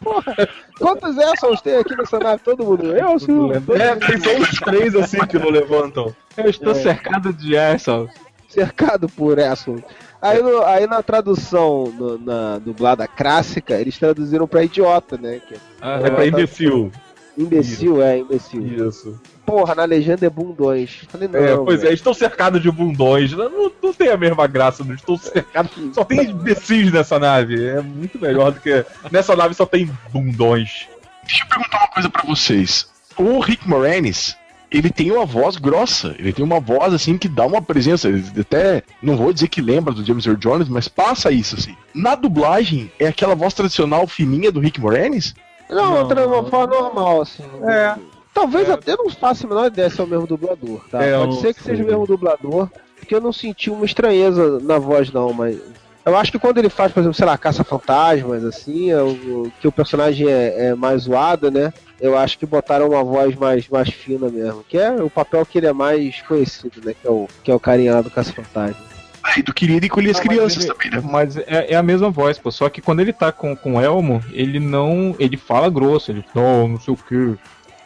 [0.00, 2.40] Porra, quantos assholes tem aqui nessa nave?
[2.44, 3.56] Todo mundo, eu, senhor.
[3.56, 6.14] É, tem só uns três assim que não levantam.
[6.36, 8.27] Eu estou cercado de assholes.
[8.48, 9.84] Cercado por asshole.
[10.20, 15.40] Aí, no- aí na tradução, no- na dublada clássica, eles traduziram pra idiota, né?
[15.46, 15.58] Que é
[16.06, 16.90] É pra imbecil.
[17.36, 18.88] imbecil, é, imbecil.
[18.88, 19.20] Isso.
[19.46, 21.04] Porra, na legenda é bundões.
[21.08, 21.94] Falei, não, É, pois é, velho.
[21.94, 23.32] estão cercados de bundões.
[23.32, 25.70] Não, não, não tem a mesma graça, não estão cercados.
[25.94, 27.64] Só tem imbecis nessa nave.
[27.66, 28.84] É muito melhor do que.
[29.10, 30.86] Nessa nave só tem bundões.
[31.24, 32.88] Deixa eu perguntar uma coisa pra vocês.
[33.16, 34.36] O Rick Moranis,
[34.70, 36.14] ele tem uma voz grossa.
[36.18, 38.08] Ele tem uma voz, assim, que dá uma presença.
[38.08, 41.74] Ele Até, não vou dizer que lembra do James Earl Jones, mas passa isso, assim.
[41.94, 45.34] Na dublagem, é aquela voz tradicional fininha do Rick Moranis?
[45.70, 47.42] Não, Não, outra uma forma normal, assim.
[47.68, 47.94] É.
[48.34, 48.72] Talvez É.
[48.72, 51.02] até não faça a menor ideia se é o mesmo dublador, tá?
[51.02, 51.72] É, Pode ser que sei.
[51.72, 55.58] seja o mesmo dublador, porque eu não senti uma estranheza na voz, não, mas.
[56.06, 59.68] Eu acho que quando ele faz, por exemplo, sei lá, caça-fantasmas, assim, é o- que
[59.68, 61.72] o personagem é, é mais zoado, né?
[62.00, 64.64] Eu acho que botaram uma voz mais, mais fina mesmo.
[64.68, 66.94] Que é o papel que ele é mais conhecido, né?
[67.00, 68.76] Que é o, que é o carinha lá do caça-fantasma.
[69.22, 71.02] Ah, e do querido encolher as crianças ele- também, né?
[71.04, 72.50] Mas é, é a mesma voz, pô.
[72.52, 75.14] Só que quando ele tá com, com o Elmo, ele não.
[75.18, 76.24] Ele fala grosso, ele.
[76.34, 77.34] Não, não sei o quê.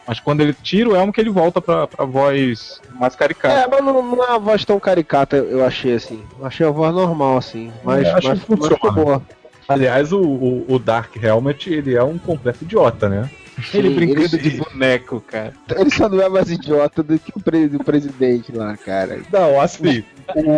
[0.07, 3.55] Mas quando ele tira o Elmo, que ele volta pra, pra voz mais caricata.
[3.55, 6.21] É, mas não, não é uma voz tão caricata, eu achei assim.
[6.39, 7.71] Eu achei a voz normal, assim.
[7.83, 8.75] Mas, É, acho mas, que mas funciona.
[8.75, 9.21] ficou boa.
[9.67, 13.29] Aliás, o, o, o Dark Helmet, ele é um completo idiota, né?
[13.73, 15.53] Ele Sim, brincando ele- de boneco, cara.
[15.77, 19.21] Ele só não é mais idiota do que o, pre- o presidente lá, cara.
[19.31, 20.03] Não, assim,
[20.35, 20.51] o,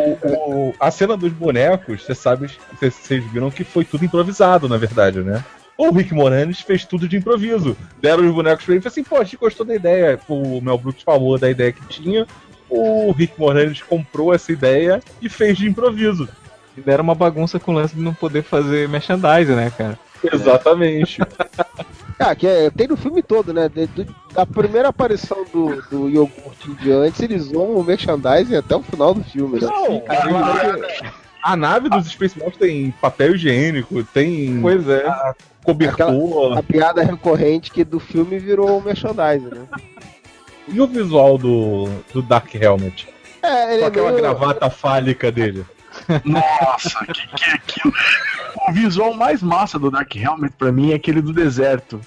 [0.69, 4.77] o- a cena dos bonecos, você sabe, vocês- vocês viram que foi tudo improvisado, na
[4.77, 5.43] verdade, né?
[5.77, 7.75] O Rick Moranis fez tudo de improviso.
[8.01, 10.17] Deram os bonecos pra ele e falou assim, pô, a gente gostou da ideia.
[10.29, 12.25] O Mel Brooks falou da ideia que tinha.
[12.69, 16.29] O Rick Moranis comprou essa ideia e fez de improviso.
[16.77, 19.99] E deram uma bagunça com o lance de não poder fazer merchandising, né, cara?
[20.33, 21.21] Exatamente.
[22.17, 23.69] Ah, que é, tem no filme todo, né?
[23.69, 28.81] Do- da primeira aparição do, do iogurte em diante, eles usam o merchandising até o
[28.81, 29.67] final do filme, né?
[29.67, 30.03] Não,
[31.43, 35.05] a, a nave dos Space Mountain tem papel higiênico, tem Pois é.
[35.63, 36.57] cobertor.
[36.57, 39.67] A piada recorrente que do filme virou o merchandising, né?
[40.67, 43.07] E o visual do, do Dark Helmet?
[43.43, 44.21] É, ele Com é aquela meio...
[44.21, 45.63] gravata fálica dele.
[46.23, 47.93] Nossa, que que é aquilo?
[48.67, 51.99] O visual mais massa do Dark Helmet pra mim é aquele do deserto.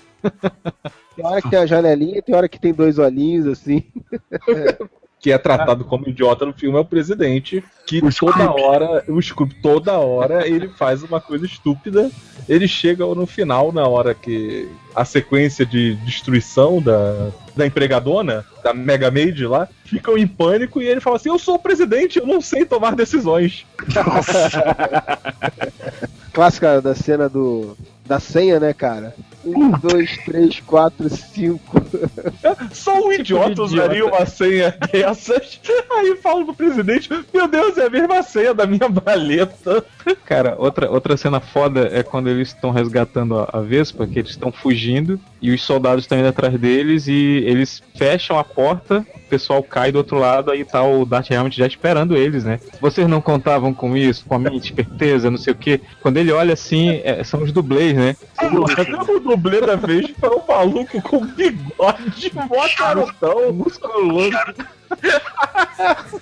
[1.15, 3.85] Tem hora que tem a janelinha, tem hora que tem dois olhinhos, assim.
[5.21, 8.63] que é tratado como idiota no filme é o presidente, que O toda Scooby.
[8.63, 12.11] hora, o Scooby toda hora ele faz uma coisa estúpida.
[12.49, 18.73] Ele chega no final, na hora que a sequência de destruição da, da empregadona, da
[18.73, 22.27] Mega Maid lá, ficam em pânico e ele fala assim: Eu sou o presidente, eu
[22.27, 23.67] não sei tomar decisões.
[26.33, 27.77] Clássica da cena do.
[28.07, 29.15] Da senha, né, cara?
[29.57, 31.83] Um, dois, três, quatro, cinco.
[32.73, 34.17] Só um idiota de usaria idiota.
[34.17, 35.61] uma senha dessas.
[35.91, 39.85] Aí falo pro presidente: Meu Deus, é a mesma senha da minha maleta.
[40.25, 44.31] Cara, outra, outra cena foda é quando eles estão resgatando a, a Vespa, que eles
[44.31, 45.21] estão fugindo.
[45.41, 49.93] e os soldados estão indo atrás deles e eles fecham a porta, o pessoal cai
[49.93, 52.59] do outro lado, aí tá o Darth Helmet já esperando eles, né?
[52.81, 55.81] Vocês não contavam com isso, com a minha esperteza, não sei o quê.
[56.01, 58.17] Quando ele olha assim, é, são os dublês, né?
[58.43, 64.37] O dublê da vez foi um maluco com bigode, mó carotão, musculoso.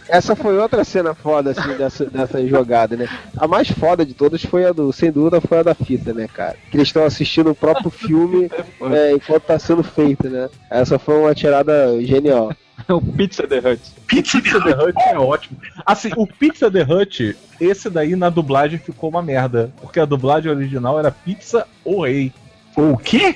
[0.09, 3.09] Essa foi outra cena foda, assim, dessa, dessa jogada, né?
[3.37, 6.29] A mais foda de todas foi a do, sem dúvida, foi a da fita, né,
[6.29, 6.57] cara?
[6.71, 8.51] Que eles estão assistindo o próprio filme
[8.93, 10.49] é, enquanto tá sendo feito, né?
[10.71, 12.53] Essa foi uma tirada genial.
[12.89, 13.81] o Pizza The Hut.
[14.07, 15.59] Pizza The Hut é ótimo.
[15.85, 19.73] Assim, o Pizza The Hut, esse daí na dublagem ficou uma merda.
[19.81, 22.33] Porque a dublagem original era Pizza o Rei.
[22.77, 23.35] O quê?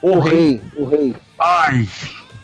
[0.00, 1.14] O rei, o rei.
[1.38, 1.88] Ai,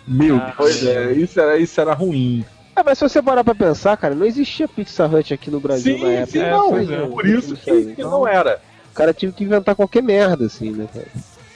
[0.07, 0.53] meu Deus.
[0.57, 2.45] Pois é, isso era, isso era ruim.
[2.75, 5.97] É, mas se você parar pra pensar, cara, não existia Pizza Hut aqui no Brasil
[5.99, 6.33] Sim, na época.
[6.33, 6.71] sim, É, não.
[6.71, 7.07] pois é.
[7.07, 8.11] Por isso que, aí, que então.
[8.11, 8.61] não era.
[8.91, 11.07] O cara tive que inventar qualquer merda, assim, né, cara?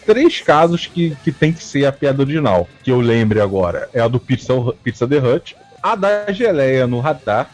[0.05, 3.89] Três casos que, que tem que ser a piada original, que eu lembre agora.
[3.93, 4.53] É a do Pizza,
[4.85, 7.51] Pizza The Hut, a da geleia no radar,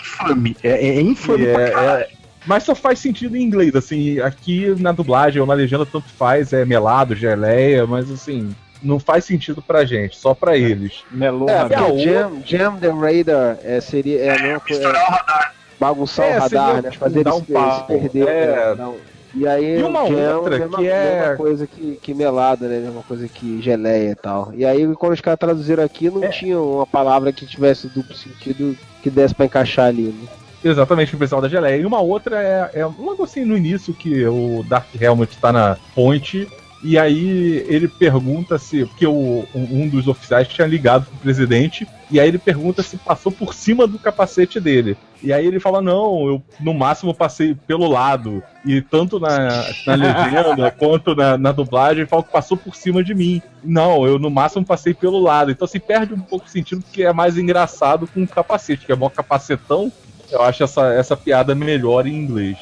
[0.00, 0.56] infame.
[0.62, 2.06] É, é infame que pra é- caralho.
[2.44, 6.08] É- mas só faz sentido em inglês, assim, aqui na dublagem ou na legenda tanto
[6.08, 11.02] faz, é melado, geleia, mas assim, não faz sentido pra gente, só pra eles.
[11.10, 15.54] Melou É, outra- Jam, Jam the Radar é, seria é, coisa, Misturar o radar.
[15.80, 16.90] bagunçar É, o radar, seria, né?
[16.90, 18.28] tipo, Fazer dar ele um perder.
[18.28, 18.74] é.
[18.74, 18.94] né?
[19.36, 22.68] E aí E uma o Jam, outra mesma, que é- mesma coisa que, que melada,
[22.68, 22.78] né?
[22.78, 24.52] Mesma coisa que geleia e tal.
[24.54, 26.10] E aí quando os caras traduziram aqui, É.
[26.10, 30.28] não tinha uma palavra que tivesse duplo sentido que desse pra encaixar ali, né?
[30.64, 31.76] Exatamente, o pessoal da geleia.
[31.76, 35.76] E uma outra é, é logo assim no início que o Dark Helmet tá na
[35.94, 36.48] ponte.
[36.82, 38.84] E aí ele pergunta se.
[38.84, 41.86] Porque o, um um dos oficiais tinha ligado pro presidente.
[42.10, 44.96] E aí ele pergunta se passou por cima do capacete dele.
[45.22, 48.42] E aí ele fala: Não, eu no máximo passei pelo lado.
[48.66, 49.48] E tanto na,
[49.86, 53.40] na legenda quanto na, na dublagem fala que passou por cima de mim.
[53.62, 55.50] Não, eu no máximo passei pelo lado.
[55.50, 58.92] Então se perde um pouco o sentido porque é mais engraçado com o capacete, que
[58.92, 59.90] é mó capacetão.
[60.34, 62.56] Eu acho essa, essa piada melhor em inglês.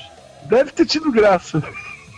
[0.44, 1.62] Deve ter tido graça.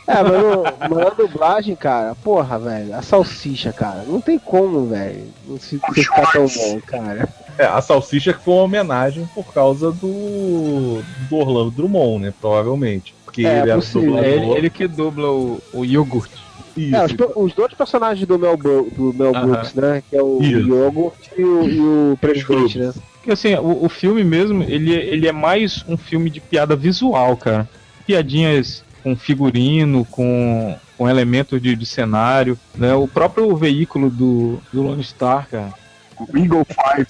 [0.06, 4.86] É, mas no, mas na dublagem, cara, porra, velho, a salsicha, cara, não tem como,
[4.86, 7.26] velho, não se, se ficar tão bom, cara.
[7.56, 12.34] É, a salsicha que foi uma homenagem por causa do, do Orlando Drummond, né?
[12.38, 13.14] Provavelmente.
[13.24, 14.02] Porque É, ele era possível.
[14.02, 14.24] dublador.
[14.28, 16.34] É ele, ele que dubla o, o iogurte.
[16.76, 16.96] Isso.
[16.96, 19.32] É, os, os dois personagens do Mel, Bro- do Mel.
[19.32, 20.68] Brooks, né, que é o Isso.
[20.68, 22.92] Yogurt e o, e o presidente, né.
[23.24, 27.34] Porque assim, o, o filme mesmo, ele, ele é mais um filme de piada visual,
[27.38, 27.66] cara.
[28.06, 32.92] Piadinhas com figurino, com, com elementos de, de cenário, né?
[32.94, 35.72] O próprio veículo do, do Lone Star, cara.
[36.18, 37.06] O Eagle Five,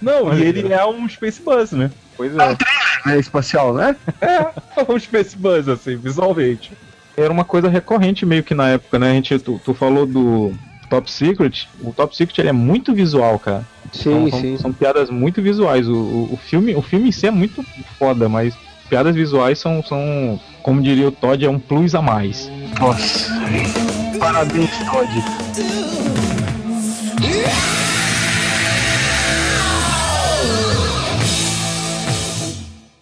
[0.00, 1.90] Não, e ele é um Space Buzz, né?
[2.16, 2.56] Pois é.
[3.04, 3.18] né?
[3.18, 3.94] Espacial, né?
[4.22, 6.72] É um Space Buzz, assim, visualmente.
[7.14, 9.10] Era uma coisa recorrente meio que na época, né?
[9.10, 10.54] A gente, tu, tu falou do
[10.88, 11.68] Top Secret.
[11.82, 13.66] O Top Secret ele é muito visual, cara.
[13.92, 14.58] Sim, são, sim.
[14.58, 15.88] são piadas muito visuais.
[15.88, 17.64] O, o, o filme, o filme em si é muito
[17.98, 18.54] foda, mas
[18.88, 22.50] piadas visuais são, são, como diria o Todd, é um plus a mais.
[22.78, 23.30] Nossa.
[24.18, 25.08] Parabéns, Todd.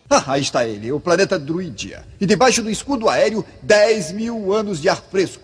[0.08, 2.04] Ah, aí está ele, o planeta Druidia.
[2.20, 5.42] E debaixo do escudo aéreo, 10 mil anos de ar fresco.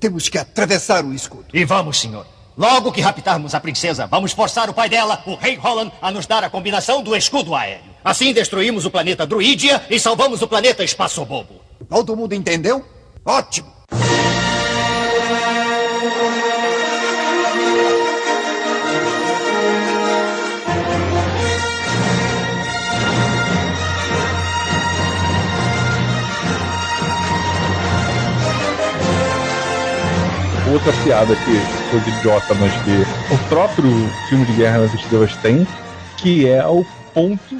[0.00, 1.46] Temos que atravessar o escudo.
[1.52, 2.26] E vamos, senhor.
[2.58, 6.26] Logo que raptarmos a princesa, vamos forçar o pai dela, o rei Holland, a nos
[6.26, 7.92] dar a combinação do escudo aéreo.
[8.04, 11.60] Assim destruímos o planeta Druídia e salvamos o planeta Espaço Bobo.
[11.88, 12.84] Todo mundo entendeu?
[13.24, 13.77] Ótimo!
[30.68, 35.66] Outra piada que coisa idiota, mas que o próprio filme de Guerra nas Estrelas tem,
[36.16, 37.56] que é o ponto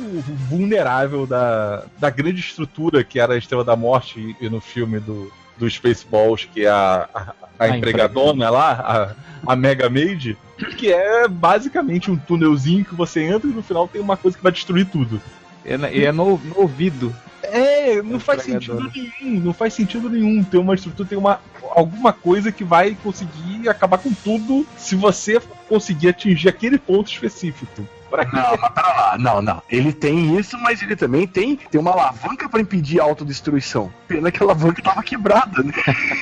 [0.49, 5.33] vulnerável da, da grande estrutura que era a Estrela da Morte e no filme do,
[5.57, 9.15] do Spaceballs, que é a, a, a A empregadona lá,
[9.47, 10.37] a, a Mega Maid,
[10.77, 14.43] que é basicamente um túnelzinho que você entra e no final tem uma coisa que
[14.43, 15.21] vai destruir tudo.
[15.65, 17.15] É, e é no, no ouvido.
[17.53, 18.91] É, não faz Empregadora.
[18.91, 22.97] sentido nenhum, não faz sentido nenhum ter uma estrutura, ter uma alguma coisa que vai
[23.03, 27.87] conseguir acabar com tudo se você conseguir atingir aquele ponto específico.
[28.11, 28.37] Pra quê?
[28.37, 29.19] Não, mas pera lá.
[29.19, 29.63] Não, não.
[29.69, 33.93] Ele tem isso, mas ele também tem, tem uma alavanca pra impedir a autodestruição.
[34.07, 35.73] Pena que a alavanca tava quebrada, né?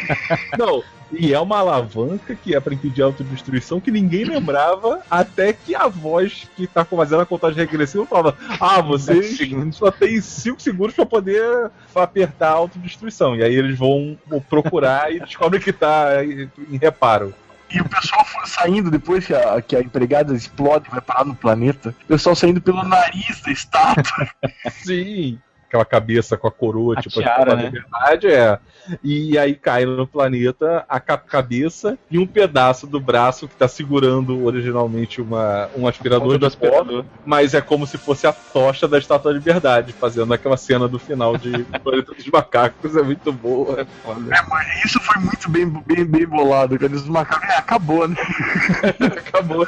[0.59, 5.53] Não, e é uma alavanca que é pra impedir a autodestruição que ninguém lembrava até
[5.53, 9.38] que a voz que tá fazendo a contagem regressiva falava: Ah, vocês
[9.72, 13.37] só tem 5 segundos pra poder apertar a autodestruição.
[13.37, 14.18] E aí eles vão
[14.49, 17.33] procurar e descobrem que tá em reparo.
[17.70, 21.35] E o pessoal saindo depois que a, que a empregada explode e vai parar no
[21.35, 21.94] planeta.
[22.05, 24.29] O pessoal saindo pelo nariz da estátua.
[24.70, 25.38] Sim.
[25.68, 27.70] Aquela cabeça com a coroa, A tipo, tiara, a né?
[27.70, 28.59] verdade é.
[29.02, 33.66] E aí cai no planeta a ca- cabeça e um pedaço do braço que tá
[33.66, 37.05] segurando originalmente uma, um aspirador do de pó, aspirador.
[37.24, 41.00] mas é como se fosse a tocha da Estátua da Liberdade, fazendo aquela cena do
[41.00, 41.50] final de
[41.83, 43.81] Planeta dos Macacos, é muito boa.
[43.81, 46.92] É, mas isso foi muito bem, bem, bem bolado, cara.
[46.94, 47.48] Os macacos.
[47.48, 48.16] É, acabou, né?
[49.18, 49.66] Acabou.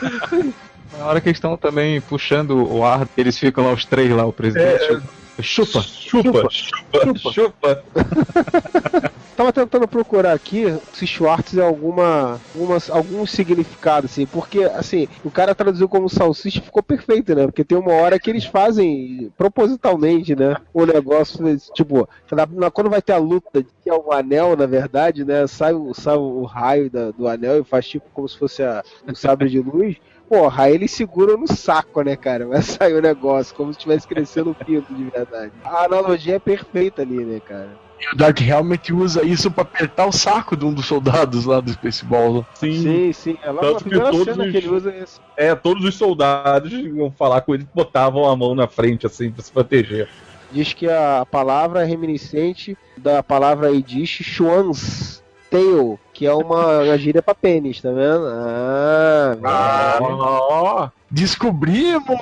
[0.97, 4.25] Na hora que eles estão também puxando o ar, eles ficam lá os três lá,
[4.25, 5.01] o presidente.
[5.41, 5.81] Chupa.
[5.83, 7.85] Chupa, chupa, chupa.
[9.37, 15.31] Tava tentando procurar aqui se Schwartz é alguma, alguma algum significado, assim, porque, assim, o
[15.31, 17.47] cara traduziu como salsicha ficou perfeito, né?
[17.47, 20.57] Porque tem uma hora que eles fazem propositalmente, né?
[20.75, 21.39] O negócio,
[21.73, 25.47] tipo, na- na- quando vai ter a luta, que é o anel, na verdade, né?
[25.47, 28.83] Sai, o- sai o raio da- do anel e faz tipo como se fosse a,
[29.07, 29.97] um sabre de luz.
[30.29, 32.47] Porra, aí eles seguram no saco, né, cara?
[32.47, 35.53] Vai sair o negócio, como se estivesse crescendo o pinto de verdade.
[35.65, 37.79] A analogia é perfeita ali, né, cara?
[38.01, 41.61] E o Dark Helmet usa isso pra apertar o saco de um dos soldados lá
[41.61, 42.47] do Spaceball.
[42.55, 42.83] Sim.
[42.83, 43.37] Sim, sim.
[43.43, 45.21] É logo Tanto na que primeira todos cena os- que ele usa isso.
[45.37, 49.43] É, todos os soldados iam falar com ele, botavam a mão na frente, assim, pra
[49.43, 50.09] se proteger.
[50.53, 56.99] Diz que a palavra é reminiscente da palavra Yiddish Schwanz Tail, que é uma, uma
[56.99, 58.27] gíria pra pênis, tá vendo?
[58.27, 60.17] Ah, velho.
[60.19, 62.19] Ó, descobrimos!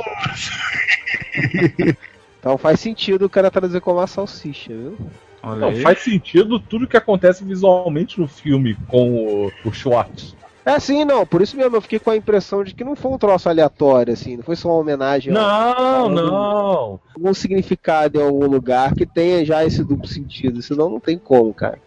[2.39, 4.97] Então faz sentido o cara trazer como uma salsicha, viu?
[5.43, 10.35] Não, faz sentido tudo que acontece visualmente no filme com o, o Schwartz.
[10.65, 13.13] É sim, não, por isso mesmo eu fiquei com a impressão de que não foi
[13.13, 17.01] um troço aleatório, assim, não foi só uma homenagem a Não, não.
[17.15, 21.55] algum significado em algum lugar que tenha já esse duplo sentido, senão não tem como,
[21.55, 21.79] cara.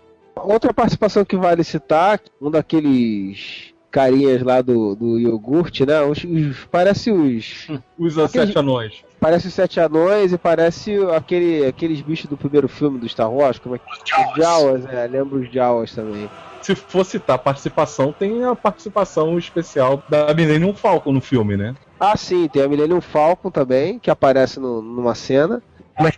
[0.43, 6.01] Outra participação que vale citar, um daqueles carinhas lá do, do iogurte, né?
[6.01, 7.67] Os, os- parece os.
[7.97, 9.03] Os sete anões.
[9.19, 13.59] Parece os sete anões e parece aquele, aqueles bichos do primeiro filme do Star Wars,
[13.59, 13.85] como é que.
[13.91, 16.29] Os Jawas, é, lembro os Jawas também.
[16.61, 21.75] Se for citar participação, tem a participação especial da Millennium Falcon no filme, né?
[21.99, 25.61] Ah, sim, tem a Millennium Falcon também, que aparece no- numa cena.
[25.99, 26.15] O ET?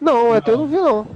[0.00, 1.06] Não, até eu não vi não.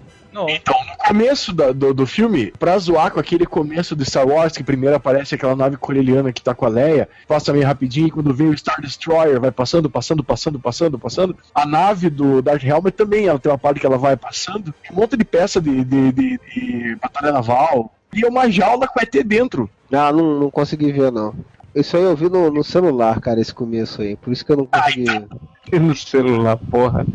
[0.48, 4.52] Então, no começo da- do, do filme, pra zoar com aquele começo do Star Wars,
[4.56, 8.10] que primeiro aparece aquela nave coreliana que tá com a Leia, passa meio rapidinho, e
[8.10, 11.36] quando vem o Star Destroyer, vai passando, passando, passando, passando, passando.
[11.54, 14.96] A nave do Dark Helmet também, ela tem uma parte que ela vai passando, um
[14.96, 19.12] monte de peça de, de, de, de batalha naval, e é uma jaula com ET
[19.24, 19.68] dentro.
[19.92, 21.34] Ah, não, não consegui ver não.
[21.74, 24.16] Isso aí eu vi no, no celular, cara, esse começo aí.
[24.16, 25.06] Por isso que eu não consegui.
[25.78, 27.06] no celular, porra.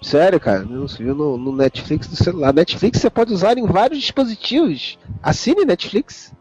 [0.00, 2.52] Sério, cara, não se viu no, no Netflix do celular.
[2.54, 4.96] Netflix você pode usar em vários dispositivos.
[5.22, 6.32] Assine Netflix.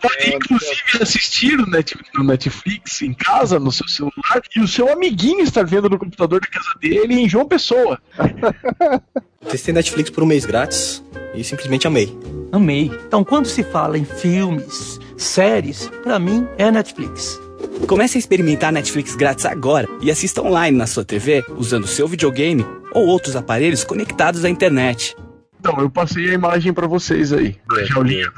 [0.00, 4.92] Pode inclusive assistir no, Net- no Netflix em casa, no seu celular, e o seu
[4.92, 7.98] amiguinho estar vendo no computador da casa dele em João Pessoa.
[9.50, 11.02] Testei Netflix por um mês grátis
[11.34, 12.16] e simplesmente amei.
[12.52, 12.90] Amei.
[13.06, 17.40] Então, quando se fala em filmes, séries, pra mim é Netflix.
[17.86, 22.64] Comece a experimentar Netflix grátis agora e assista online na sua TV usando seu videogame
[22.92, 25.14] ou outros aparelhos conectados à internet.
[25.60, 27.56] Então, eu passei a imagem pra vocês aí.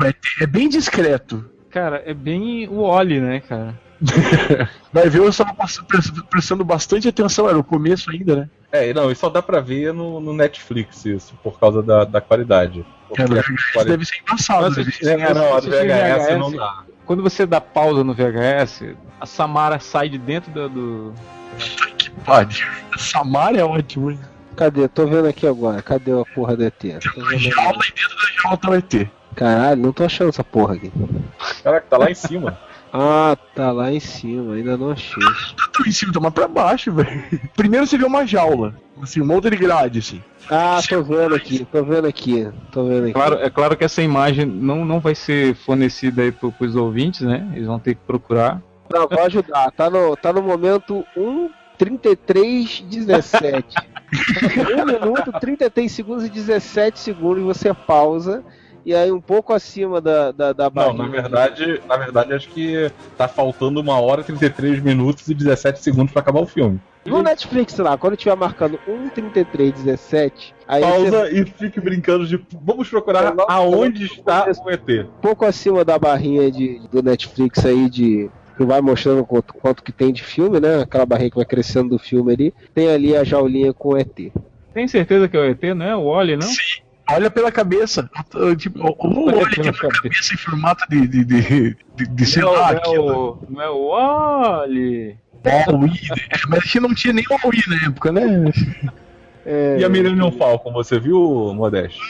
[0.05, 1.45] ET é bem discreto.
[1.71, 3.79] Cara, é bem o Oli, né, cara?
[4.93, 5.53] Vai ver, eu estava
[6.31, 8.51] prestando- bastante atenção, era o começo ainda, né?
[8.71, 12.21] É, não, isso só dá pra ver no, no Netflix, isso, por causa da, da
[12.21, 12.85] qualidade.
[13.09, 14.63] Porque É, no a VHS quali- deve ser embaçado.
[14.63, 16.85] Nossa, deve se- ser- É, não, assistir VHS não dá.
[17.07, 20.69] Quando você dá pausa no VHS, a Samara sai de dentro do.
[20.69, 21.15] do...
[21.97, 22.67] Que pariu.
[22.99, 24.19] Samara é ótimo, hein?
[24.57, 24.89] Cadê?
[24.89, 25.81] Tô vendo aqui agora.
[25.83, 26.75] Cadê a porra do ET?
[26.81, 29.09] Tô Uma vendo jaula e dentro da jaula tá o ET.
[29.37, 30.93] Caralho, não tô achando essa porra aqui.
[31.63, 32.59] Caraca, tá lá em cima.
[32.99, 35.23] Ah, tá lá em cima, ainda não achei.
[35.23, 37.23] Tá tão em cima, tá mais pra baixo, velho.
[37.55, 38.75] Primeiro você vê uma jaula.
[39.03, 40.23] Assim, um monte de grade, assim.
[40.51, 43.13] Ah, tô vendo aqui, tô vendo aqui, tô vendo aqui.
[43.13, 47.21] Claro, é claro que essa imagem não, não vai ser fornecida aí pro, pros ouvintes,
[47.21, 47.47] né?
[47.55, 48.63] Eles vão ter que procurar.
[48.91, 49.71] Não, vou ajudar.
[49.73, 51.05] Tá no, tá no momento
[51.79, 53.65] 1:33:17.
[54.81, 58.43] 1 minuto, 33 segundos e 17 segundos você pausa.
[58.87, 62.89] E aí um pouco acima da, da, da Não, na verdade, na verdade, acho que
[63.19, 66.81] tá faltando uma hora, 33 minutos e 17 segundos pra acabar o filme.
[67.05, 72.41] No Netflix lá, quando tiver marcando 1:33:17, aí você Pausa e fique brincando de.
[72.63, 74.89] Vamos procurar Não, aonde não, está o ET.
[74.89, 79.83] um pouco acima da barrinha de, do Netflix aí de que vai mostrando quanto, quanto
[79.83, 80.83] que tem de filme, né?
[80.83, 82.55] Aquela barrinha que vai crescendo do filme ali.
[82.73, 84.33] Tem ali a jaulinha com ET.
[84.73, 86.47] Tem certeza que é o ET, não é o Oli, não?
[87.11, 88.11] Olha pela cabeça.
[88.59, 91.07] Tipo, ou olha pela cabeça em formato de.
[91.07, 92.73] de, de, de, de sei não, lá.
[92.73, 95.19] não, é o, não é o Wally.
[95.45, 96.01] É, o Wii.
[96.31, 98.23] É, mas a gente não tinha nem o Wii na época, né?
[99.49, 102.01] É, E a Millennium Falcon, você viu, Modeste?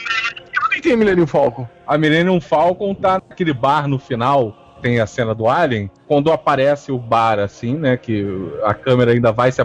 [0.55, 1.69] Eu nem tenho Millennium Falcon.
[1.87, 6.91] A Millennium Falcon tá naquele bar no final, tem a cena do Alien, quando aparece
[6.91, 8.25] o bar assim, né, que
[8.65, 9.61] a câmera ainda vai se,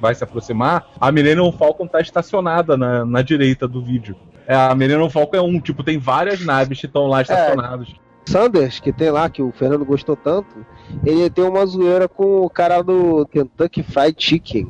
[0.00, 4.14] vai se aproximar, a Millennium Falcon tá estacionada na, na direita do vídeo.
[4.46, 7.88] É, a Millennium Falcon é um, tipo, tem várias naves que estão lá estacionadas.
[8.26, 10.48] Sanders, que tem lá, que o Fernando gostou tanto,
[11.04, 14.66] ele tem uma zoeira com o cara do Kentucky Fried Chicken,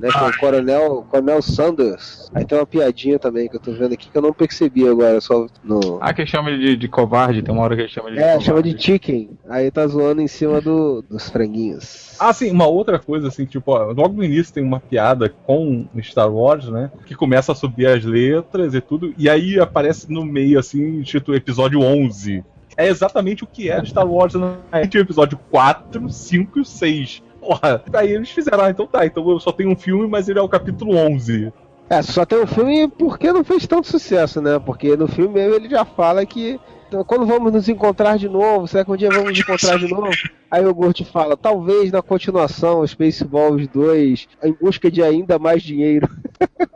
[0.00, 0.08] né?
[0.10, 2.30] Que é o Coronel, Coronel Sanders.
[2.34, 5.20] Aí tem uma piadinha também que eu tô vendo aqui que eu não percebi agora,
[5.20, 5.98] só no.
[6.00, 8.16] Ah, que ele chama ele de, de covarde, tem uma hora que ele chama ele
[8.16, 8.44] de É, covarde.
[8.44, 9.30] chama de chicken.
[9.48, 12.16] Aí tá zoando em cima do, dos franguinhos.
[12.18, 15.86] Ah, sim, uma outra coisa, assim, tipo, ó, logo no início tem uma piada com
[16.02, 16.90] Star Wars, né?
[17.06, 21.36] Que começa a subir as letras e tudo, e aí aparece no meio, assim, título
[21.36, 22.44] episódio 11.
[22.76, 24.56] É exatamente o que era Star Wars na
[24.88, 27.22] tinha o episódio 4, 5 e 6.
[27.40, 30.38] Porra, aí eles fizeram, ah, então tá, então eu só tenho um filme, mas ele
[30.38, 31.52] é o capítulo 11.
[31.90, 34.58] É, só tem o filme porque não fez tanto sucesso, né?
[34.58, 36.58] Porque no filme mesmo ele já fala que
[37.06, 40.10] quando vamos nos encontrar de novo, será que um dia vamos nos encontrar de novo?
[40.50, 46.08] Aí o Gort fala, talvez na continuação, Spaceballs 2, em busca de ainda mais dinheiro.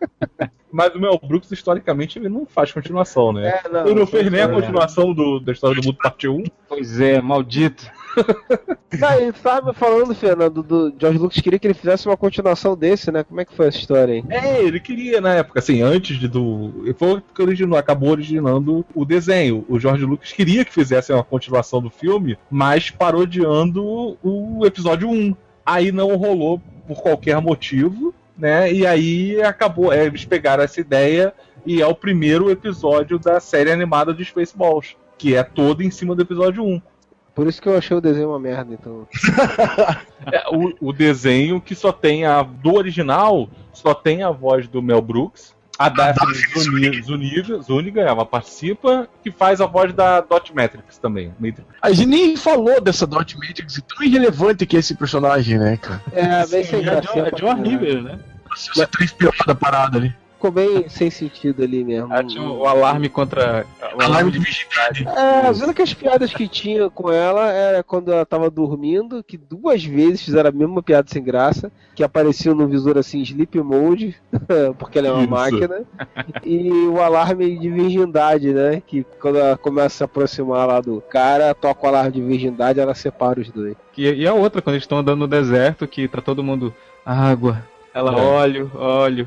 [0.77, 3.61] Mas o Mel Brooks, historicamente, ele não faz continuação, né?
[3.65, 6.29] É, não, ele não não fez nem a continuação do, da história do mundo parte
[6.29, 6.45] 1.
[6.69, 7.91] Pois é, maldito.
[9.19, 13.23] Ele tava falando, Fernando, do George Lucas queria que ele fizesse uma continuação desse, né?
[13.23, 14.25] Como é que foi essa história aí?
[14.31, 16.73] É, ele queria na época, assim, antes de do.
[16.97, 19.67] Foi o que originou, acabou originando o desenho.
[19.69, 25.37] O George Lucas queria que fizesse uma continuação do filme, mas parodiando o episódio 1.
[25.67, 28.73] Aí não rolou por qualquer motivo, né?
[28.73, 29.93] E aí acabou.
[29.93, 31.33] é, eles pegaram essa ideia
[31.65, 36.15] e é o primeiro episódio da série animada de Spaceballs, que é todo em cima
[36.15, 36.81] do episódio 1.
[37.35, 39.07] Por isso que eu achei o desenho uma merda, então.
[40.33, 42.43] É, o, o desenho que só tem a.
[42.43, 45.55] Do original, só tem a voz do Mel Brooks.
[45.79, 51.33] A Daphne Zuni- Zuniga, Zuniga, ela participa, que faz a voz da Dot Matrix também.
[51.39, 51.65] Matrix.
[51.83, 56.03] A gente nem falou dessa Dot Matrix, tão irrelevante que é esse personagem, né, cara?
[56.13, 58.19] É, bem sem É é River, né?
[58.57, 60.15] Você três piores da parada ali.
[60.37, 62.13] Ficou bem sem sentido ali mesmo.
[62.13, 63.65] Ah, tinha o alarme contra.
[63.99, 65.09] O Alarme de virgindade.
[65.09, 69.83] É, as únicas piadas que tinha com ela era quando ela tava dormindo, que duas
[69.83, 74.15] vezes fizeram a mesma piada sem graça, que apareceu no visor assim, sleep mode,
[74.79, 75.31] porque ela é uma Isso.
[75.31, 75.81] máquina,
[76.45, 78.83] e o alarme de virgindade, né?
[78.87, 82.79] Que quando ela começa a se aproximar lá do cara, toca o alarme de virgindade,
[82.79, 83.75] ela separa os dois.
[83.97, 86.75] E, e a outra, quando eles estão andando no deserto, que tá todo mundo.
[87.07, 87.65] Água.
[87.95, 88.21] Ela, É.
[88.23, 89.27] óleo, óleo.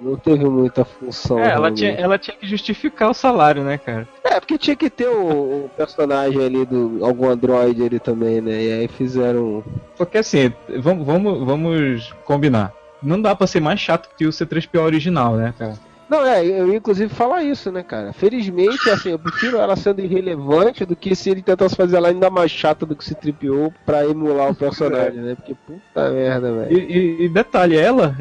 [0.00, 1.38] Não teve muita função.
[1.38, 4.08] É, ela tinha, ela tinha que justificar o salário, né, cara?
[4.24, 8.62] É, porque tinha que ter o, o personagem ali do algum androide ali também, né?
[8.62, 9.62] E aí fizeram.
[9.96, 12.72] Porque assim, vamos, vamos, vamos combinar.
[13.02, 15.74] Não dá pra ser mais chato que o C3PO original, né, cara?
[16.10, 18.12] Não, é, eu inclusive falar isso, né, cara?
[18.12, 22.28] Felizmente, assim, eu prefiro ela sendo irrelevante do que se ele tentasse fazer ela ainda
[22.28, 25.36] mais chata do que se tripiou pra emular o personagem, né?
[25.36, 26.80] Porque puta merda, E, velho.
[26.80, 28.16] e- e detalhe, ela,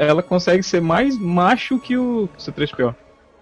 [0.00, 2.94] ela consegue ser mais macho que o C3PO.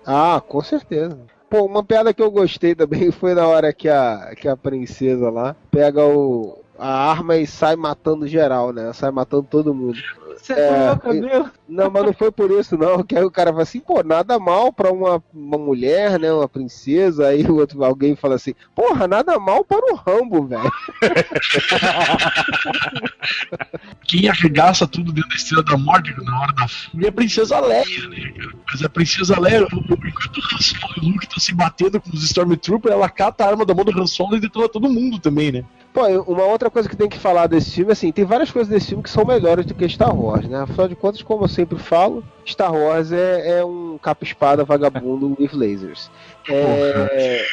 [0.05, 1.19] Ah, com certeza.
[1.49, 5.31] Pô, uma piada que eu gostei também foi na hora que a, que a princesa
[5.31, 8.93] lá pega o, a arma e sai matando geral, né?
[8.93, 9.99] Sai matando todo mundo.
[10.37, 11.51] Você É, cabelo?
[11.69, 13.03] Não, mas não foi por isso, não.
[13.03, 16.33] Que aí o cara fala assim, pô, nada mal pra uma, uma mulher, né?
[16.33, 17.29] Uma princesa.
[17.29, 20.71] Aí o outro, alguém fala assim, porra, nada mal para o Rambo, velho.
[24.05, 27.61] Quem arregaça tudo dentro da Estrela da Morte na hora da fúria é a Princesa
[27.61, 28.53] Leia, né, cara?
[28.71, 32.11] Mas a Princesa Leia, enquanto o Han Solo e o Luke estão se batendo com
[32.11, 35.19] os Stormtroopers, ela cata a arma da mão do Han Solo e detona todo mundo
[35.19, 35.65] também, né?
[35.93, 38.89] Pô, uma outra coisa que tem que falar desse filme, assim, tem várias coisas desse
[38.89, 40.63] filme que são melhores do que Star Wars, né?
[40.63, 45.51] Afinal de contas, como eu sempre falo, Star Wars é, é um capa-espada vagabundo with
[45.53, 46.11] lasers.
[46.49, 47.45] É...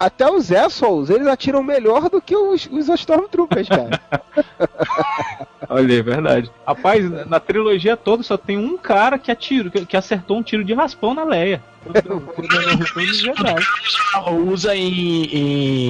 [0.00, 4.00] Até os assholes, eles atiram melhor do que os, os Stormtroopers, cara.
[5.68, 6.50] Olha, é verdade.
[6.64, 10.62] Rapaz, na- na trilogia toda só tem um cara que que, que acertou um tiro
[10.64, 11.62] de raspão na Leia.
[14.50, 15.24] Usa, em,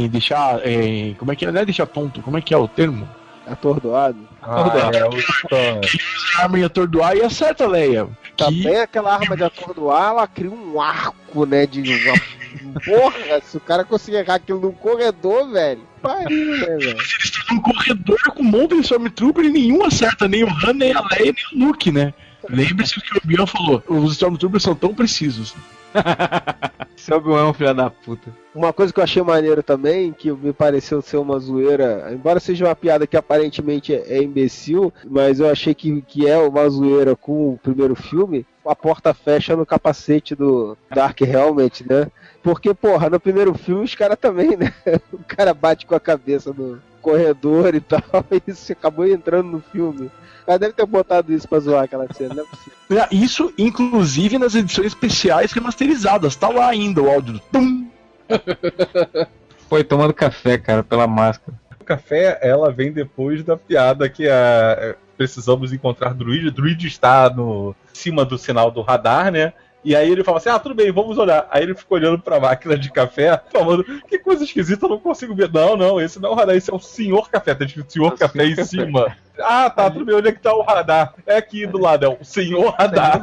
[0.04, 0.66] em deixar.
[0.66, 1.52] em- como é que é?
[1.52, 3.08] Não é deixar tonto, como é que é o termo?
[3.46, 4.28] Atordoado.
[4.42, 8.08] Ah, é, o arma em atordoar e acerta a Leia.
[8.36, 11.66] Que Também aquela arma de atordoar, ela cria um arco, né?
[11.66, 12.80] De uma...
[12.84, 15.80] Porra, se o cara conseguir errar aquilo num corredor, velho.
[16.02, 16.90] Pariu, né, velho?
[16.90, 20.74] eles estão num corredor com um monte de Stormtrooper e nenhum acerta, nem o Han,
[20.74, 22.12] nem a Leia, nem o Luke, né?
[22.48, 25.54] Lembre-se o que o Obi-Wan falou: os Stormtroopers são tão precisos.
[27.10, 28.30] Obi-Wan é um filho da puta.
[28.54, 32.66] Uma coisa que eu achei maneiro também, que me pareceu ser uma zoeira, embora seja
[32.66, 37.54] uma piada que aparentemente é imbecil, mas eu achei que, que é uma zoeira com
[37.54, 42.10] o primeiro filme, a porta fecha no capacete do Dark Helmet, né?
[42.42, 44.72] Porque, porra, no primeiro filme os caras também, né?
[45.12, 46.80] O cara bate com a cabeça no
[47.10, 50.10] corredor e tal, e isso acabou entrando no filme.
[50.48, 52.72] Cara deve ter botado isso pra zoar aquela cena, não é possível.
[52.90, 56.36] É, Isso, inclusive, nas edições especiais remasterizadas.
[56.36, 57.86] Tá lá ainda o áudio do tum.
[59.68, 61.54] Foi tomando café, cara, pela máscara.
[61.78, 66.50] O café, ela vem depois da piada que a precisamos encontrar druid.
[66.50, 69.52] Druid está no em cima do sinal do radar, né?
[69.84, 71.46] E aí ele fala assim: Ah, tudo bem, vamos olhar.
[71.50, 75.34] Aí ele fica olhando pra máquina de café, falando: Que coisa esquisita, eu não consigo
[75.34, 75.50] ver.
[75.52, 77.54] Não, não, esse não é o radar, esse é o senhor café.
[77.54, 79.16] Tá escrito senhor café em cima.
[79.40, 81.14] Ah, tá, tudo bem, onde é que tá o radar?
[81.24, 83.20] É aqui do lado, é o senhor radar.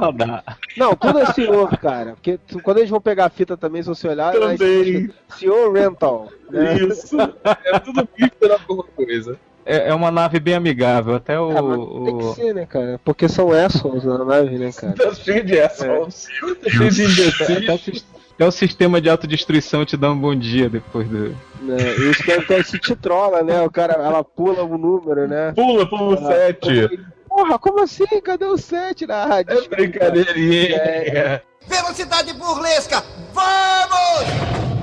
[0.78, 2.14] Não, tudo é senhor, cara.
[2.14, 5.08] Porque tu- quando eles vão pegar a fita também, se você olhar, Também.
[5.10, 6.30] tá senhor rental.
[6.49, 6.78] né?
[6.78, 7.18] Isso.
[7.66, 9.38] É tudo misto na mesma coisa.
[9.66, 11.49] É, é uma nave bem amigável, até o.
[11.51, 12.99] Mas tem que o- ser, né, cara?
[13.03, 14.93] Porque são assholes na nave, né, cara?
[14.93, 16.28] Tá cheio de assholes.
[16.63, 17.70] Tá cheio de até, imbecis.
[17.70, 18.05] o sis-
[18.36, 21.30] até o sistema de autodestruição te dá um bom dia depois do.
[21.61, 21.78] Né?
[22.11, 23.61] Isso que é se te trola, né?
[23.61, 25.51] O cara, ela pula o número, né?
[25.55, 26.99] Pula, pula o Ah, 7.
[27.28, 28.05] Porra, como assim?
[28.24, 29.57] Cadê o 7 na rádio?
[29.57, 31.41] É brincadeirinha.
[31.68, 33.03] Velocidade burlesca!
[33.34, 34.74] Vamos!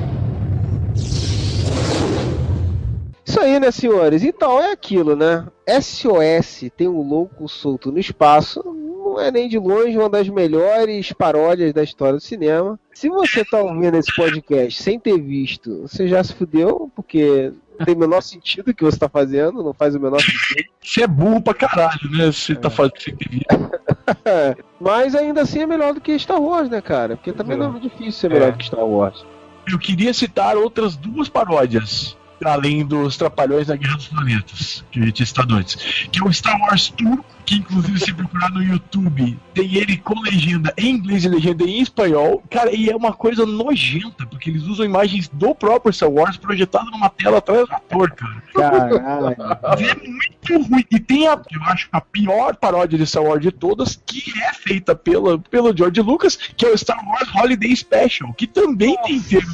[3.24, 4.22] Isso aí, né, senhores?
[4.24, 5.46] Então é aquilo, né?
[5.80, 8.62] SOS tem um louco solto no espaço.
[8.64, 12.78] Não é nem de longe uma das melhores paródias da história do cinema.
[12.92, 17.86] Se você tá ouvindo esse podcast sem ter visto, você já se fudeu, porque não
[17.86, 20.70] tem o menor sentido o que você tá fazendo, não faz o menor sentido.
[20.82, 22.26] Você é burro pra caralho, né?
[22.26, 23.46] Você tá fazendo você que
[24.80, 27.16] Mas ainda assim é melhor do que Star Wars, né, cara?
[27.16, 29.24] Porque também não é muito difícil ser melhor do que Star Wars.
[29.70, 35.12] Eu queria citar outras duas paródias, além dos Trapalhões da Guerra dos Planetas, que eu
[35.12, 35.76] tinha citado antes.
[36.10, 40.18] Que é o Star Wars Turco, que inclusive se procurar no YouTube, tem ele com
[40.20, 42.42] legenda em inglês e legenda em espanhol.
[42.48, 46.90] Cara, e é uma coisa nojenta, porque eles usam imagens do próprio Star Wars projetado
[46.90, 48.42] numa tela atrás do ator, cara.
[48.54, 49.36] Caralho.
[49.78, 50.84] É muito ruim.
[50.90, 54.52] E tem a, eu acho, a pior paródia de Star Wars de todas, que é
[54.54, 59.20] feita pela, pelo George Lucas, que é o Star Wars Holiday Special, que também tem
[59.20, 59.52] termo.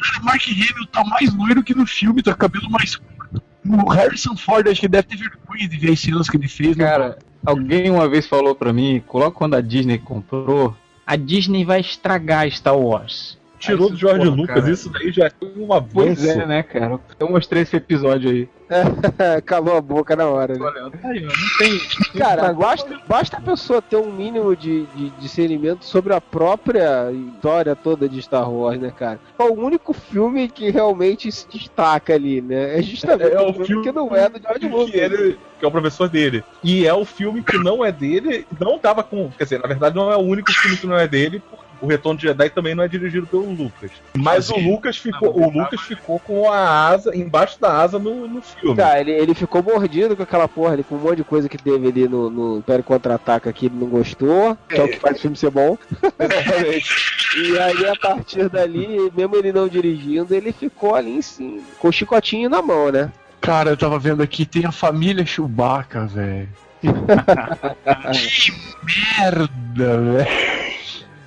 [0.00, 3.42] Cara, Mark Hamill tá mais loiro que no filme, tá cabelo mais curto.
[3.66, 6.76] O Harrison Ford acho que deve ter vergonha de ver as cenas que ele fez.
[6.76, 6.84] né?
[6.84, 10.76] Cara, alguém uma vez falou pra mim, coloca quando a Disney comprou,
[11.06, 13.38] a Disney vai estragar Star Wars.
[13.58, 14.70] Tirou do George porra, Lucas, cara.
[14.70, 15.90] isso daí já é um avanço.
[15.94, 17.00] Pois é, né, cara?
[17.18, 18.48] Eu mostrei esse episódio aí.
[19.46, 20.54] Calou a boca na hora.
[20.54, 20.90] Né?
[21.00, 21.80] Tá aí, ó, não tem.
[22.18, 27.74] Cara, basta, basta a pessoa ter um mínimo de, de discernimento sobre a própria história
[27.74, 29.18] toda de Star Wars, né, cara?
[29.38, 32.78] É o único filme que realmente se destaca ali, né?
[32.78, 34.90] É justamente É o filme filme que não é do George Lucas.
[34.90, 36.44] que, ele, que é o professor dele.
[36.62, 39.30] E é o filme que não é dele, não tava com.
[39.30, 41.42] Quer dizer, na verdade, não é o único filme que não é dele.
[41.80, 43.90] O Retorno de Jedi também não é dirigido pelo Lucas.
[44.16, 48.42] Mas o Lucas ficou, o Lucas ficou com a asa, embaixo da asa no, no
[48.42, 48.76] filme.
[48.76, 51.56] Tá, ele, ele ficou mordido com aquela porra ali, com um monte de coisa que
[51.56, 55.18] teve ali no, no Império Contra-Ataca que ele não gostou, que é o que faz
[55.18, 55.78] o filme ser bom.
[57.36, 61.88] e aí, a partir dali, mesmo ele não dirigindo, ele ficou ali em cima, com
[61.88, 63.12] o chicotinho na mão, né?
[63.40, 66.48] Cara, eu tava vendo aqui, tem a família Chewbacca, velho.
[66.82, 68.52] que
[68.84, 70.57] merda, velho.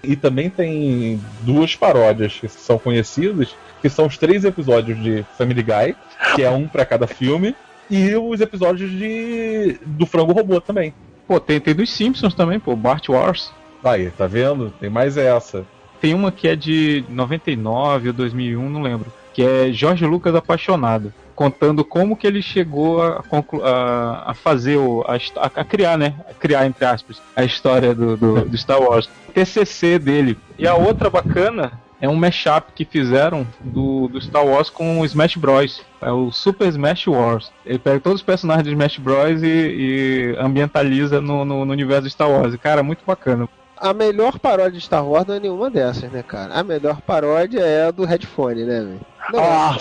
[0.03, 5.63] E também tem duas paródias que são conhecidas, que são os três episódios de Family
[5.63, 5.95] Guy,
[6.35, 7.55] que é um pra cada filme,
[7.89, 10.93] e os episódios de do Frango Robô também.
[11.27, 13.51] Pô, tem, tem dos Simpsons também, pô, Bart Wars.
[13.83, 14.73] Aí, tá vendo?
[14.79, 15.65] Tem mais essa.
[15.99, 19.11] Tem uma que é de 99 ou 2001, não lembro.
[19.33, 21.13] Que é Jorge Lucas Apaixonado.
[21.41, 23.23] Contando como que ele chegou a,
[23.63, 25.15] a, a fazer, o, a,
[25.59, 26.13] a criar, né?
[26.29, 29.09] A criar, entre aspas, a história do, do, do Star Wars.
[29.33, 30.37] TCC dele.
[30.59, 35.05] E a outra bacana é um mashup que fizeram do, do Star Wars com o
[35.05, 35.81] Smash Bros.
[35.99, 37.51] É o Super Smash Wars.
[37.65, 39.41] Ele pega todos os personagens de Smash Bros.
[39.41, 42.55] e, e ambientaliza no, no, no universo do Star Wars.
[42.57, 43.49] Cara, muito bacana.
[43.75, 46.53] A melhor paródia de Star Wars não é nenhuma dessas, né, cara?
[46.53, 49.10] A melhor paródia é a do headphone, né, velho?
[49.33, 49.77] Não, Ah,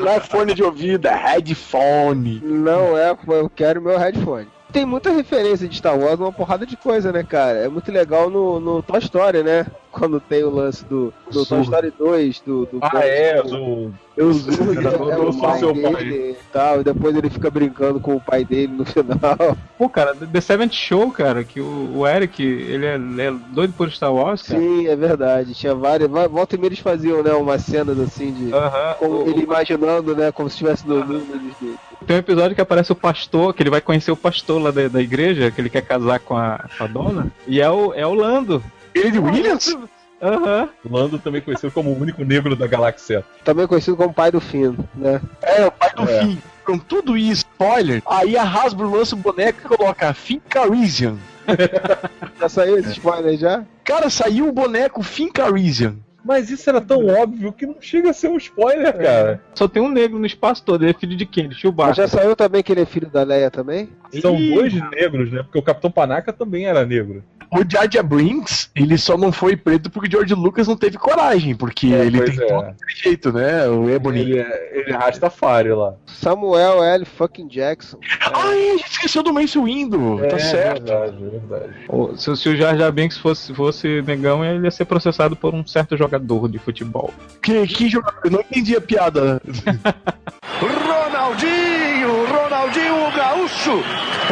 [0.00, 2.40] não é fone de ouvido, é headphone.
[2.44, 4.48] não é, eu quero meu headphone.
[4.74, 7.58] Tem muita referência de Star Wars, uma porrada de coisa, né, cara?
[7.58, 9.64] É muito legal no, no Toy Story, né?
[9.92, 12.66] Quando tem o lance do, do Toy Story 2, do.
[12.66, 13.94] do ah, é, do.
[14.16, 16.04] Eu Zurg, é, é o pai dele pai.
[16.04, 19.56] e tal, e depois ele fica brincando com o pai dele no final.
[19.78, 23.74] Pô, cara, The Seventh Show, cara, que o, o Eric, ele é, ele é doido
[23.74, 24.58] por Star Wars, cara.
[24.58, 25.54] Sim, é verdade.
[25.54, 26.10] Tinha várias.
[26.10, 28.46] Volta e meia eles faziam, né, umas cenas assim de.
[28.46, 28.94] Uh -huh.
[28.96, 31.76] como ele imaginando, né, como se estivesse no mundo dele.
[32.06, 34.88] Tem um episódio que aparece o pastor, que ele vai conhecer o pastor lá da,
[34.88, 38.06] da igreja, que ele quer casar com a, com a dona, e é o, é
[38.06, 38.62] o Lando.
[38.94, 39.76] Ele de Williams?
[40.22, 40.68] Aham.
[40.84, 40.96] Uhum.
[40.96, 43.24] Lando também conhecido como o único negro da galáxia.
[43.44, 45.20] Também conhecido como pai do Finn, né?
[45.42, 46.20] É, o pai do é.
[46.20, 46.38] Finn.
[46.64, 51.16] Com tudo isso, spoiler, aí a Hasbro lança o boneco e coloca Finn Carisian.
[52.40, 53.64] já saiu esse spoiler já?
[53.84, 55.96] Cara, saiu o boneco Finn Carisian.
[56.24, 58.92] Mas isso era tão óbvio que não chega a ser um spoiler, é.
[58.92, 59.42] cara.
[59.54, 61.48] Só tem um negro no espaço todo, ele é filho de quem?
[61.48, 61.88] De Chewbacca.
[61.88, 63.90] Mas já saiu também que ele é filho da Leia também?
[64.20, 65.42] São Ih, dois negros, né?
[65.42, 67.22] Porque o Capitão Panaca também era negro.
[67.54, 70.98] O Jar Jar Brinks, ele só não foi preto porque o George Lucas não teve
[70.98, 72.46] coragem, porque é, ele tem é.
[72.48, 73.68] todo jeito, né?
[73.68, 74.20] O Ebony.
[74.20, 75.94] Ele, é, ele arrasta Fire lá.
[76.06, 77.04] Samuel L.
[77.04, 77.98] fucking Jackson.
[78.20, 80.18] Ah, a gente esqueceu do Mace Windu.
[80.18, 80.92] Tá é, tá certo.
[80.92, 82.20] É verdade, é verdade.
[82.20, 85.64] Se, se o Jar Jar Brinks fosse, fosse negão, ele ia ser processado por um
[85.64, 87.14] certo jogador de futebol.
[87.40, 88.18] Que, que jogador?
[88.24, 89.40] Eu não entendi a piada.
[90.60, 92.26] Ronaldinho!
[92.26, 93.82] Ronaldinho Gaúcho!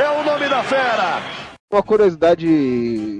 [0.00, 1.41] É o nome da fera!
[1.72, 2.46] Uma curiosidade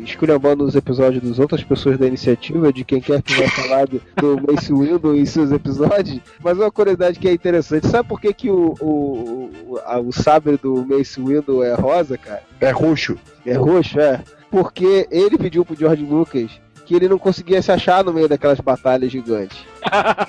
[0.04, 3.98] esculhambando os episódios das outras pessoas da iniciativa, de quem quer que vai falar do,
[4.14, 7.88] do Mace Windu em seus episódios, mas uma curiosidade que é interessante.
[7.88, 12.18] Sabe por que, que o, o, o, a, o sabre do Mace Windu é rosa,
[12.18, 12.42] cara?
[12.60, 13.16] É roxo.
[13.46, 14.22] É roxo, é.
[14.50, 16.50] Porque ele pediu pro George Lucas
[16.84, 19.64] que ele não conseguia se achar no meio daquelas batalhas gigantes.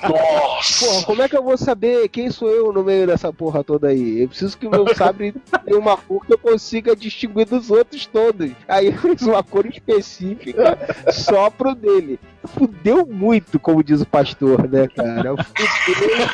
[0.10, 0.86] Nossa!
[0.86, 3.90] Porra, como é que eu vou saber quem sou eu no meio dessa porra toda
[3.90, 4.22] aí?
[4.22, 5.34] Eu preciso que o meu sabre
[5.66, 8.52] tenha uma cor que eu consiga distinguir dos outros todos.
[8.68, 10.78] Aí fez uma cor específica
[11.12, 12.20] só pro dele.
[12.46, 15.36] Fudeu muito, como diz o pastor, né, cara?
[15.86, 16.34] Fudeu muito.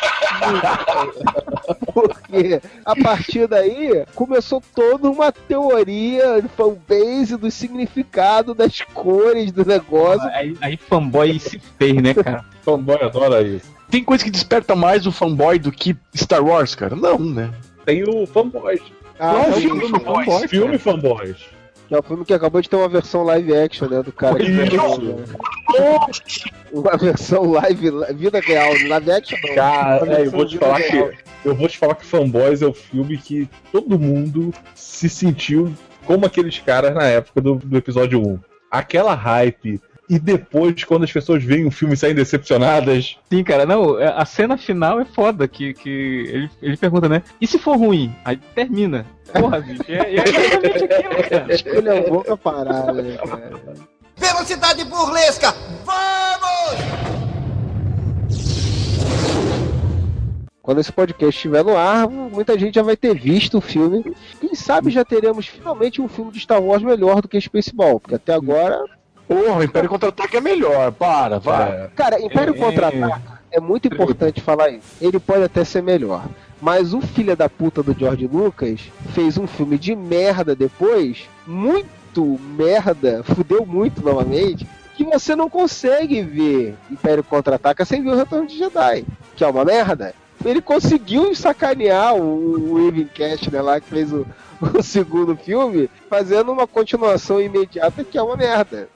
[1.94, 10.28] Porque a partir daí começou toda uma teoria fanbase do significado das cores do negócio.
[10.30, 12.46] Aí, aí fanboy se fez, né, cara?
[12.62, 13.70] Fanboy adora isso.
[13.90, 16.96] Tem coisa que desperta mais o fanboy do que Star Wars, cara?
[16.96, 17.52] Não, né?
[17.86, 18.82] Tem o Fanboys.
[19.20, 20.26] Ah, Qual é o filme, filme Fanboys?
[20.26, 21.38] Fanboys filme Fanboys.
[21.88, 24.04] Que é o filme que acabou de ter uma versão live action, né?
[24.04, 24.80] Do cara que fez, né?
[26.72, 29.56] Uma versão live, vida real, live action não.
[29.56, 31.10] Cara, é, eu vou te falar real.
[31.10, 31.18] que.
[31.44, 35.74] Eu vou te falar que Fanboys é o filme que todo mundo se sentiu
[36.06, 38.40] como aqueles caras na época do, do episódio 1.
[38.70, 43.16] Aquela hype, e depois, quando as pessoas veem o filme e saem decepcionadas.
[43.30, 47.22] Sim, cara, não, é, a cena final é foda, que, que ele, ele pergunta, né?
[47.40, 48.14] E se for ruim?
[48.26, 49.06] Aí termina.
[49.32, 51.30] Porra, bicho, é, é exatamente aquilo,
[51.80, 51.98] cara.
[51.98, 53.60] É boca parada, cara.
[54.18, 55.54] Velocidade burlesca!
[55.86, 57.20] Vamos!
[60.62, 64.04] Quando esse podcast estiver no ar, muita gente já vai ter visto o filme.
[64.40, 68.16] Quem sabe já teremos finalmente um filme de Star Wars melhor do que Spaceball, porque
[68.16, 68.84] até agora
[69.30, 70.92] Porra, Império Contra-Ataque é melhor.
[70.92, 71.70] Para, vai.
[71.70, 71.90] É.
[71.96, 72.58] Cara, Império é...
[72.58, 73.22] Contra-Ataque
[73.52, 74.88] é muito importante falar isso.
[75.00, 76.26] Ele pode até ser melhor.
[76.60, 78.82] Mas o filho da puta do George Lucas
[79.14, 86.24] fez um filme de merda depois, muito merda, fudeu muito novamente, que você não consegue
[86.24, 89.06] ver Império Contra-Ataca sem ver o Retorno de Jedi,
[89.36, 90.14] que é uma merda.
[90.44, 94.26] Ele conseguiu sacanear o, o Evan Castner lá, que fez o,
[94.74, 98.90] o segundo filme, fazendo uma continuação imediata que é uma merda.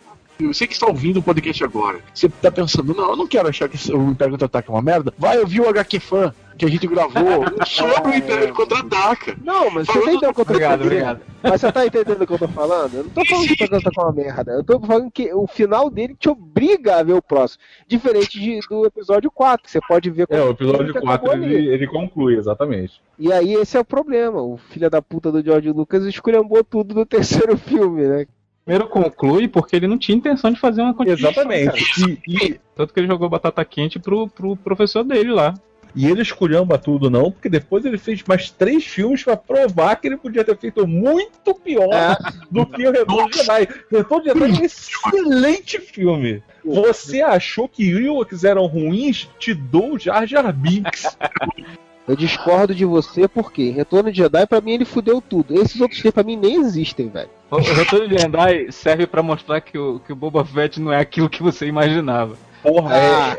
[0.47, 3.69] Você que está ouvindo o podcast agora, você está pensando, não, eu não quero achar
[3.69, 5.13] que o Império Contra-Ataca é uma merda.
[5.17, 9.35] Vai ouvir o HQ Fan que a gente gravou sobre o Império Contra-Ataca.
[9.43, 11.21] Não, mas você tá entendendo o que eu tô Obrigado, obrigado.
[11.41, 12.93] Mas você tá entendendo o que eu tô falando?
[12.93, 14.51] Eu não tô falando que o Império Contra-Ataca é uma merda.
[14.51, 17.61] Eu tô falando que o final dele te obriga a ver o próximo.
[17.87, 20.27] Diferente de, do episódio 4, que você pode ver...
[20.29, 23.01] É, o episódio 4 ele, ele conclui, exatamente.
[23.17, 24.41] E aí esse é o problema.
[24.41, 28.25] O filho da puta do George Lucas esculhambou tudo no terceiro filme, né?
[28.65, 31.31] Primeiro conclui porque ele não tinha intenção de fazer uma continuação.
[31.31, 31.83] Exatamente.
[32.27, 35.53] E, e, tanto que ele jogou batata quente pro, pro professor dele lá.
[35.95, 40.07] E ele esculhamba tudo, não, porque depois ele fez mais três filmes para provar que
[40.07, 42.17] ele podia ter feito muito pior é.
[42.49, 43.67] do que o Retorno de Jedi.
[43.91, 46.41] Retorno de Jedi é um excelente filme.
[46.65, 49.29] Você achou que Ewoks eram ruins?
[49.37, 51.15] Te dou Jar Jar Binks.
[52.07, 55.53] Eu discordo de você porque Retorno de Jedi, pra mim, ele fudeu tudo.
[55.53, 57.29] Esses outros filmes, pra mim, nem existem, velho.
[57.49, 60.99] O Retorno de Jedi serve para mostrar que o, que o Boba Fett não é
[60.99, 62.35] aquilo que você imaginava.
[62.61, 63.37] Porra, ah,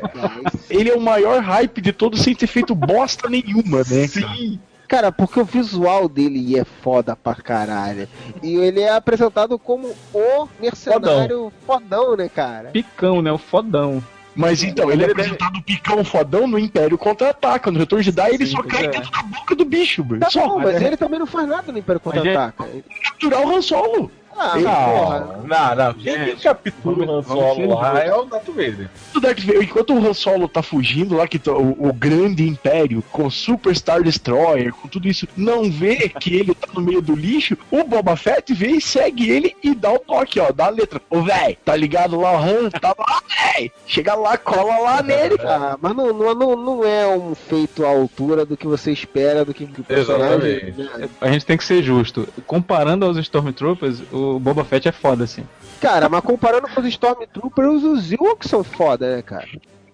[0.70, 0.76] é.
[0.76, 4.06] Ele é o maior hype de todos sem ter feito bosta nenhuma, né?
[4.06, 4.60] Sim.
[4.86, 8.06] Cara, porque o visual dele é foda pra caralho.
[8.42, 12.68] E ele é apresentado como o mercenário fodão, né, cara?
[12.70, 13.32] Picão, né?
[13.32, 14.02] O fodão.
[14.36, 17.70] Mas então, ele é apresentado picão fodão no Império Contra-Ataca.
[17.70, 18.88] No Retorno de Jedi, ele só cai é.
[18.88, 20.20] dentro da boca do bicho, mano.
[20.20, 22.66] Tá Só bom, mas é ele também não faz nada no Império Contra-Ataca.
[23.02, 24.10] capturar o Han Solo.
[24.36, 25.38] Ah, porra.
[25.44, 25.94] Não, não.
[25.94, 28.90] Quem que captura o Han Solo lá é o Darth Vader.
[29.14, 33.02] O Darth Vader, enquanto o Han Solo tá fugindo lá, que o, o grande império,
[33.12, 37.14] com Super Star Destroyer, com tudo isso, não vê que ele tá no meio do
[37.14, 40.70] lixo, o Boba Fett vê e segue ele e dá o toque, ó, dá a
[40.70, 41.00] letra.
[41.08, 42.70] Ô, véi, tá ligado lá o Han?
[42.70, 43.22] Tá lá,
[43.54, 43.70] véi!
[43.86, 45.34] Chega lá, cola lá nele.
[45.54, 49.44] Ah, mas não, não, não, não é um feito à altura do que você espera
[49.44, 50.50] do que, que o personagem.
[50.68, 51.00] Exatamente.
[51.00, 51.08] né?
[51.20, 52.26] A gente tem que ser justo.
[52.46, 55.44] Comparando aos Stormtroopers, o Boba Fett é foda, assim.
[55.80, 59.48] Cara, mas comparando com os Stormtroopers, os Ewoks são foda, né, cara?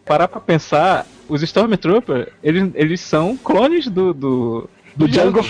[0.05, 5.41] Parar pra pensar, os Stormtroopers, eles, eles são clones do, do, Do Django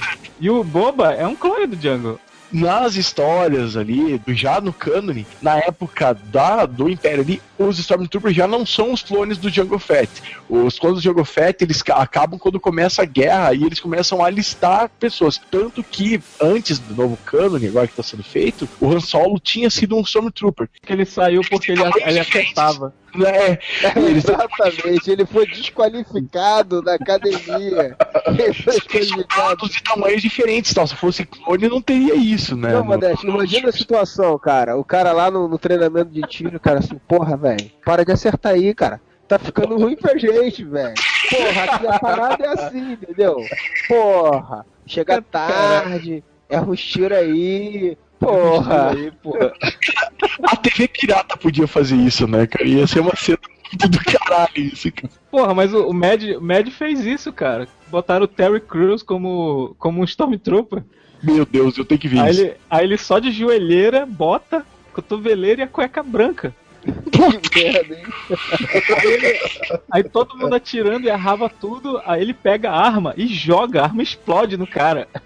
[0.40, 2.18] E o Boba é um clone do Django.
[2.52, 8.46] Nas histórias ali, já no cânone, na época da, do Império ali, os Stormtroopers já
[8.46, 10.10] não são os clones do Jango Fett.
[10.48, 14.22] Os clones do Jango Fett, eles ca- acabam quando começa a guerra e eles começam
[14.22, 15.38] a alistar pessoas.
[15.50, 19.68] Tanto que, antes do novo cânone, agora que está sendo feito, o Han Solo tinha
[19.68, 20.68] sido um Stormtrooper.
[20.82, 22.94] Que ele saiu porque ele, ele acertava.
[23.12, 23.58] É,
[23.96, 27.96] eles Exatamente, ele foi desqualificado da academia.
[28.38, 29.68] Ele foi desqualificado.
[29.68, 30.86] de tamanhos diferentes, tal.
[30.86, 32.72] Se fosse clone, não teria isso, né?
[32.72, 34.76] Não, Modeste, imagina a situação, cara.
[34.76, 38.52] O cara lá no, no treinamento de tiro, cara, assim, porra, velho, para de acertar
[38.52, 39.00] aí, cara.
[39.28, 40.94] Tá ficando ruim pra gente, velho.
[41.30, 43.36] Porra, aqui a parada é assim, entendeu?
[43.86, 47.96] Porra, chega tarde, erra os tiros aí.
[48.18, 48.92] Porra.
[50.42, 52.66] A TV pirata podia fazer isso, né, cara?
[52.66, 53.38] Ia ser uma cena
[53.70, 55.12] muito do caralho isso, cara.
[55.30, 57.68] Porra, mas o, o Mad, o Mad fez isso, cara.
[57.88, 60.82] Botaram o Terry Crews como, como um Stormtrooper.
[61.22, 62.40] Meu Deus, eu tenho que ver Aí isso.
[62.42, 66.54] ele, aí ele só de joelheira, bota, cotoveleira e a cueca branca.
[66.82, 68.04] Que merda, hein?
[68.96, 69.40] Aí, ele-
[69.90, 73.84] aí todo mundo atirando e errava tudo, aí ele pega a arma e joga, a
[73.84, 75.06] arma explode no cara.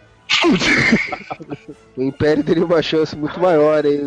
[1.97, 4.01] O Império teria uma chance muito maior aí.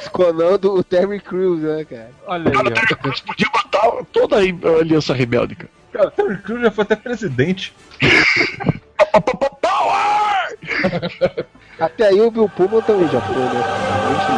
[0.00, 2.10] Esconando o Terry Crews, né, cara?
[2.26, 3.06] Olha aí, ó.
[3.06, 4.40] Eles podiam matar toda a
[4.80, 5.70] aliança rebelde, cara.
[5.96, 7.74] Cara, Terry Crews já foi até presidente.
[11.80, 13.64] Até aí o Bill Pullman também já foi, né?
[14.10, 14.32] Gente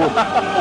[0.00, 0.50] merda.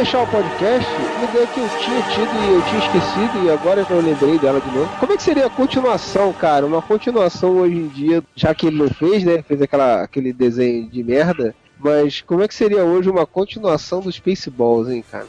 [0.00, 3.84] fechar o podcast, uma ideia que eu tinha tido e eu tinha esquecido e agora
[3.86, 4.88] eu lembrei dela de novo.
[4.98, 6.64] Como é que seria a continuação, cara?
[6.64, 9.42] Uma continuação hoje em dia, já que ele não fez, né?
[9.42, 11.54] Fez aquela, aquele desenho de merda.
[11.78, 15.26] Mas como é que seria hoje uma continuação dos Spaceballs, hein, cara?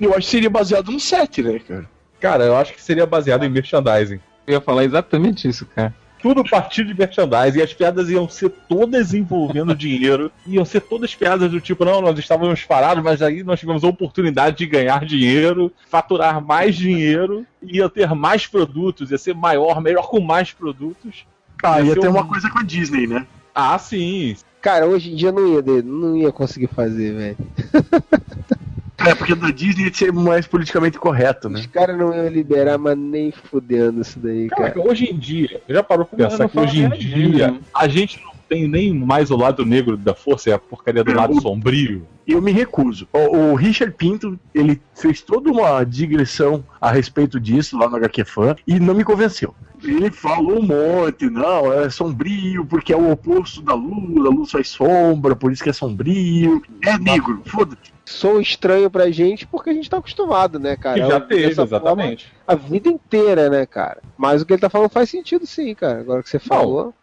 [0.00, 1.88] Eu acho que seria baseado no set, né, cara?
[2.18, 4.18] Cara, eu acho que seria baseado em merchandising.
[4.48, 5.94] Eu ia falar exatamente isso, cara.
[6.20, 7.58] Tudo a partir de merchandising.
[7.58, 10.30] E as piadas iam ser todas envolvendo dinheiro.
[10.46, 13.88] Iam ser todas piadas do tipo, não, nós estávamos parados, mas aí nós tivemos a
[13.88, 20.08] oportunidade de ganhar dinheiro, faturar mais dinheiro, ia ter mais produtos, ia ser maior, melhor
[20.08, 21.24] com mais produtos.
[21.62, 23.26] Ah, ia ser ter um- uma coisa com a Disney, né?
[23.54, 24.36] Ah, sim.
[24.60, 27.36] Cara, hoje em dia não ia, não ia conseguir fazer, velho.
[29.06, 31.60] É, porque da Disney ia ser mais politicamente correto, né?
[31.60, 34.70] Os caras não iam liberar, mas nem fudendo isso daí, cara.
[34.70, 38.20] Caraca, hoje em dia, já parou pra pensar que hoje em fala dia a gente
[38.22, 42.06] não tem nem mais o lado negro da força, é a porcaria do lado sombrio.
[42.26, 43.06] Eu me recuso.
[43.12, 48.24] O, o Richard Pinto, ele fez toda uma digressão a respeito disso lá no HQ
[48.24, 49.54] Fan e não me convenceu.
[49.82, 54.50] Ele falou um monte, não, é sombrio porque é o oposto da luz, a luz
[54.50, 56.62] faz sombra, por isso que é sombrio.
[56.84, 57.97] É negro, foda-se.
[58.08, 61.00] Sou estranho pra gente porque a gente tá acostumado, né, cara?
[61.00, 62.26] Que já teve, exatamente.
[62.26, 64.02] forma A vida inteira, né, cara?
[64.16, 66.00] Mas o que ele tá falando faz sentido sim, cara.
[66.00, 66.94] Agora que você falou.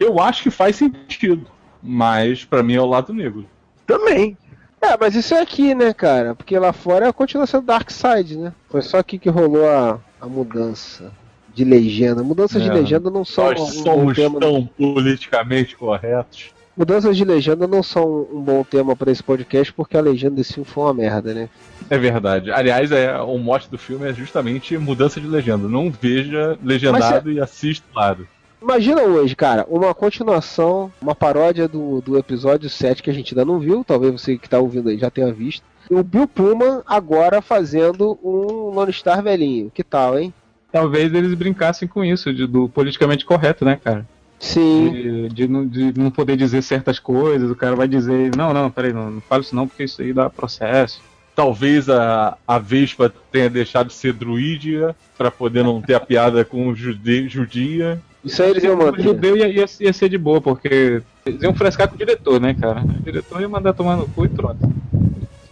[0.00, 1.46] Eu acho que faz sentido,
[1.82, 3.46] mas pra mim é o lado negro.
[3.86, 4.36] Também.
[4.80, 6.34] É, mas isso é aqui, né, cara?
[6.34, 8.52] Porque lá fora é a continuação do Dark Side, né?
[8.68, 11.12] Foi só aqui que rolou a, a mudança
[11.54, 12.22] de legenda.
[12.22, 12.72] Mudanças de É.
[12.72, 14.40] legenda não são Nós um somos tema.
[14.40, 16.52] tão politicamente corretos.
[16.76, 20.54] Mudanças de legenda não são um bom tema pra esse podcast porque a legenda desse
[20.54, 21.48] filme foi uma merda, né?
[21.88, 22.50] É verdade.
[22.50, 25.68] Aliás, é, o mote do filme é justamente mudança de legenda.
[25.68, 28.28] Não veja legendado e assista do lado.
[28.60, 33.44] Imagina hoje, cara, uma continuação, uma paródia do, do episódio 7 que a gente ainda
[33.44, 35.62] não viu, talvez você que tá ouvindo aí já tenha visto.
[35.90, 39.70] E o Bill Pullman agora fazendo um Lone Star velhinho.
[39.70, 40.32] Que tal, hein?
[40.74, 44.04] talvez eles brincassem com isso, de, do politicamente correto, né, cara?
[44.44, 44.92] Sim.
[44.92, 48.70] De, de, não- de não poder dizer certas coisas, o cara vai dizer, não, não,
[48.70, 51.00] peraí, não, não fala isso não, porque isso aí dá processo.
[51.34, 56.44] Talvez a, a Vespa tenha deixado de ser druídia pra poder não ter a piada
[56.44, 57.98] com o jude, judia.
[58.24, 59.02] Isso aí eles iam O manter.
[59.02, 62.54] judeu ia, ia, ia ser de boa, porque eles iam frescar com o diretor, né,
[62.54, 62.82] cara?
[62.82, 64.58] O diretor ia mandar tomar no cu e pronto.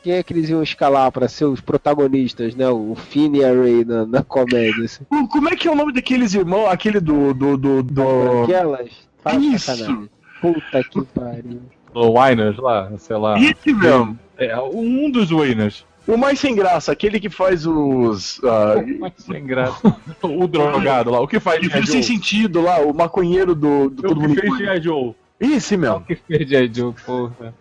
[0.03, 2.69] Quem é que eles iam escalar pra ser os protagonistas, né?
[2.69, 4.85] O Finn e a Ray na, na comédia.
[4.85, 5.05] Assim.
[5.05, 6.67] Como- é que é o nome daqueles irmãos?
[6.69, 7.33] Aquele do.
[7.33, 8.43] do, do, do...
[8.43, 8.91] Aquelas.
[9.23, 9.67] Fala Isso.
[9.77, 10.11] sacanagem.
[10.41, 11.61] Puta que pariu.
[11.95, 13.39] O Winers lá, sei lá.
[13.39, 14.19] Esse mesmo.
[14.37, 15.85] É, um dos Winers.
[16.05, 18.41] O mais sem graça, aquele que faz os.
[18.43, 19.95] ah, Mas sem graça.
[20.21, 21.21] O drogado lá.
[21.21, 24.27] O que faz que fez sem sentido lá, o maconheiro do, do O Todo que
[24.29, 24.83] Mundo fez.
[24.83, 25.15] Joe?
[25.39, 26.01] Esse mesmo.
[26.01, 27.55] que perdi a Joe, porra.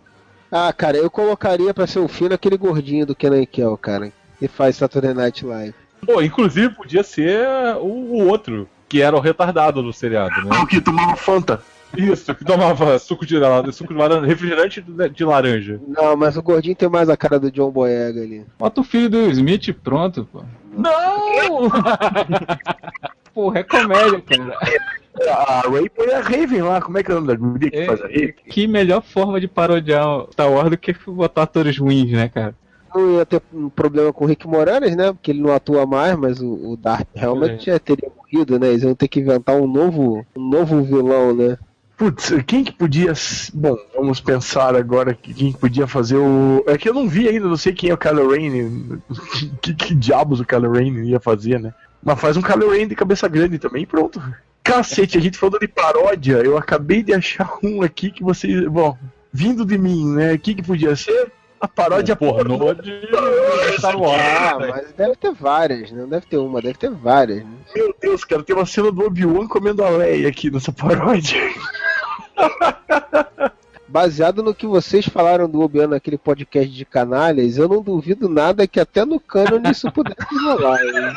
[0.54, 4.12] Ah, cara, eu colocaria pra ser o Finn aquele gordinho do Kenan Kel, cara.
[4.38, 5.74] Que faz Saturday Night Live.
[6.04, 7.48] Pô, inclusive podia ser
[7.80, 10.58] o, o outro, que era o retardado do seriado, né?
[10.58, 11.62] O que tomava Fanta.
[11.96, 13.36] Isso, que tomava suco de,
[13.72, 15.80] suco de laranja, refrigerante de, de laranja.
[15.88, 18.46] Não, mas o gordinho tem mais a cara do John Boyega ali.
[18.58, 20.42] Bota o filho do Smith e pronto, pô.
[20.74, 21.70] Não!
[23.32, 24.58] Porra, é comédia, cara.
[25.28, 27.86] A Ray põe a Raven lá, como é que é o nome da que É,
[27.86, 28.34] faz a Raven?
[28.48, 32.54] Que melhor forma de parodiar o Star Wars do que botar atores ruins, né, cara?
[32.94, 35.12] Não ia ter um problema com o Rick Moranis, né?
[35.12, 38.68] Porque ele não atua mais, mas o, o Darth Helmet já teria morrido, né?
[38.68, 41.58] Eles iam ter que inventar um novo, um novo vilão, né?
[41.96, 43.12] Putz, quem que podia.
[43.54, 46.64] Bom, vamos pensar agora que quem que podia fazer o.
[46.66, 49.00] É que eu não vi ainda, não sei quem é o Kylo Ren.
[49.62, 51.72] que, que diabos o Kylo Ren ia fazer, né?
[52.02, 54.20] Mas faz um Kylo Ren de cabeça grande também e pronto.
[54.72, 58.66] Cacete, a gente falou de paródia, eu acabei de achar um aqui que vocês.
[58.68, 58.96] Bom,
[59.30, 60.32] vindo de mim, né?
[60.32, 61.30] O que, que podia ser?
[61.60, 63.02] A paródia pornô pornô de
[63.78, 64.20] Star Wars.
[64.20, 66.00] Ah, mas deve ter várias, né?
[66.00, 67.50] Não deve ter uma, deve ter várias, né?
[67.76, 71.38] Meu Deus, cara, tem uma cena do Obi-Wan comendo a Leia aqui nessa paródia.
[73.92, 78.66] Baseado no que vocês falaram do Obi-Wan naquele podcast de canalhas, eu não duvido nada
[78.66, 80.80] que até no canon isso pudesse rolar.
[80.82, 80.92] hein?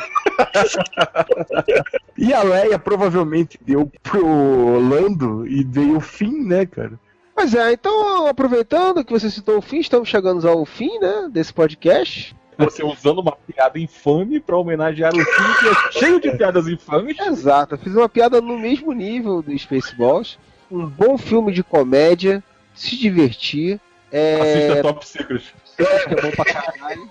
[2.18, 7.00] E a Leia provavelmente deu pro Lando e veio o fim, né, cara?
[7.34, 11.54] Mas é, então aproveitando que você citou o fim, estamos chegando ao fim, né, desse
[11.54, 12.36] podcast.
[12.58, 17.18] Você usando uma piada infame pra homenagear o filme que é cheio de piadas infames.
[17.18, 20.38] Exato, fiz uma piada no mesmo nível do Spaceballs.
[20.70, 22.42] Um bom filme de comédia,
[22.76, 23.80] se divertir.
[24.12, 24.40] É...
[24.40, 25.42] Assista Top Secret.
[25.78, 27.10] Eu acho que é bom pra caralho.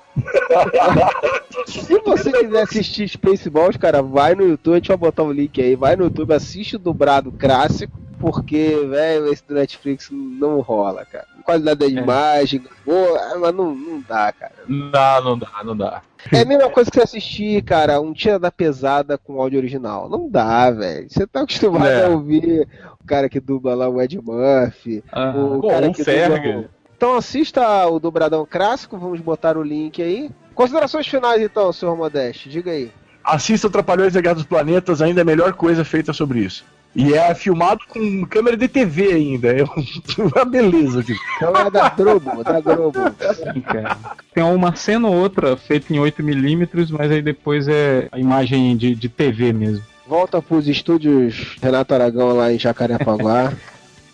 [1.68, 5.62] Se você quiser assistir Spaceballs, cara, vai no YouTube, a gente vai botar o link
[5.62, 5.76] aí.
[5.76, 11.26] Vai no YouTube, assiste o dublado clássico, porque, velho, esse do Netflix não rola, cara.
[11.44, 14.54] Qualidade da imagem, boa, mas não, não dá, cara.
[14.68, 16.02] Não, não dá, não dá.
[16.32, 20.10] É a mesma coisa que você assistir, cara, um Tira da Pesada com áudio original.
[20.10, 21.08] Não dá, velho.
[21.10, 22.06] Você tá acostumado É.
[22.06, 22.68] a ouvir
[23.00, 26.52] o cara que dubla lá o Ed Murphy, o Bom, cara que Ferg.
[26.52, 30.32] dubla Então assista o dobradão clássico, vamos botar o link aí.
[30.56, 32.92] Considerações finais então, senhor Modeste, diga aí.
[33.24, 36.64] Assista o Trapalhões da Guerra dos Planetas, ainda é a melhor coisa feita sobre isso.
[36.96, 39.50] E é filmado com câmera de TV ainda.
[39.50, 39.64] É
[40.18, 41.20] uma beleza, tipo.
[41.36, 43.00] Então é da Globo, da Globo.
[43.36, 43.98] Sim, cara.
[44.34, 48.96] Tem uma cena ou outra feita em 8mm, mas aí depois é a imagem de,
[48.96, 49.84] de TV mesmo.
[50.08, 53.52] Volta pros estúdios Renato Aragão lá em Jacarepaguá.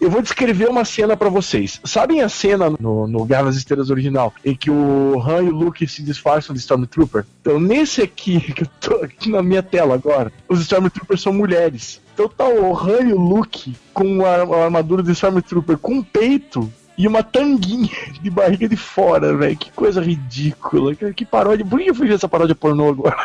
[0.01, 1.79] Eu vou descrever uma cena pra vocês.
[1.83, 5.55] Sabem a cena no, no Guerra nas Estrelas original, em que o Han e o
[5.55, 7.23] Luke se disfarçam de Stormtrooper?
[7.39, 12.01] Então, nesse aqui, que eu tô aqui na minha tela agora, os Stormtroopers são mulheres.
[12.15, 16.67] Então tá o Han e o Luke com a, a armadura de Stormtrooper com peito
[17.03, 17.89] e uma tanguinha
[18.21, 19.57] de barriga de fora, velho.
[19.57, 20.93] Que coisa ridícula.
[20.95, 21.65] Que, que paródia.
[21.65, 23.15] Por que eu fui ver essa paródia pornô agora?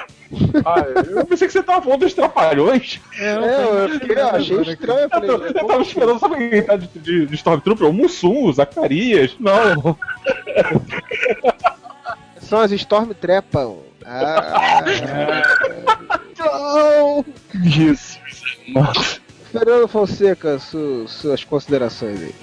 [0.65, 3.01] Ah, eu pensei que você tava falando dos trapalhões.
[3.19, 4.99] É, eu, fiquei, eu achei estranho.
[5.01, 7.87] Eu Eu, falei, eu tava esperando, sabe quem tá de, de, de Stormtrooper?
[7.89, 9.37] O Mussum, o Zacarias.
[9.39, 9.97] Não.
[12.41, 13.77] são as Storm Trepam.
[14.05, 14.83] Ah,
[16.39, 17.25] não!
[17.65, 18.19] Isso.
[19.53, 22.35] Fernando Fonseca, su- suas considerações aí.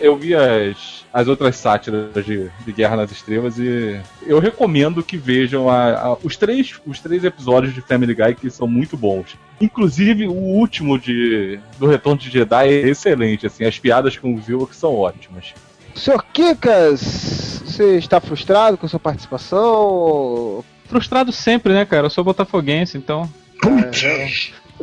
[0.00, 5.16] Eu vi as, as outras sátiras de, de Guerra nas Estrelas e eu recomendo que
[5.16, 9.36] vejam a- a- os, três, os três episódios de Family Guy que são muito bons.
[9.60, 14.40] Inclusive o último de, do Retorno de Jedi é excelente, assim, as piadas com o
[14.40, 15.54] Zilla que são ótimas.
[15.94, 20.64] Senhor Kikas, você está frustrado com sua participação?
[20.86, 22.06] Frustrado sempre, né, cara?
[22.06, 23.28] Eu sou botafoguense, então.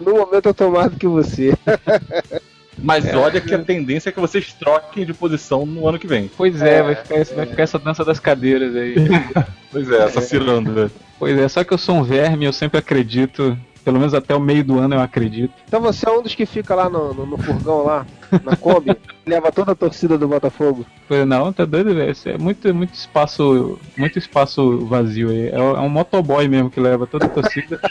[0.01, 1.54] No momento eu tô mais do que você.
[2.78, 6.30] Mas olha que a tendência é que vocês troquem de posição no ano que vem.
[6.36, 8.95] Pois é, vai, ficar, esse- vai ficar essa dança das cadeiras aí.
[9.71, 10.91] Pois é, essa ciranda.
[11.17, 14.39] Pois é, só que eu sou um verme, eu sempre acredito Pelo menos até o
[14.39, 15.51] meio do ano eu acredito.
[15.67, 18.05] Então você é um dos que fica lá no, no, no furgão lá,
[18.43, 18.95] na Kombi,
[19.26, 20.86] leva toda a torcida do Botafogo.
[21.07, 22.13] Falei, não, tá doido, velho.
[22.26, 23.80] É muito, muito espaço.
[23.97, 25.47] Muito espaço vazio aí.
[25.47, 27.80] É, é um motoboy mesmo que leva toda a torcida.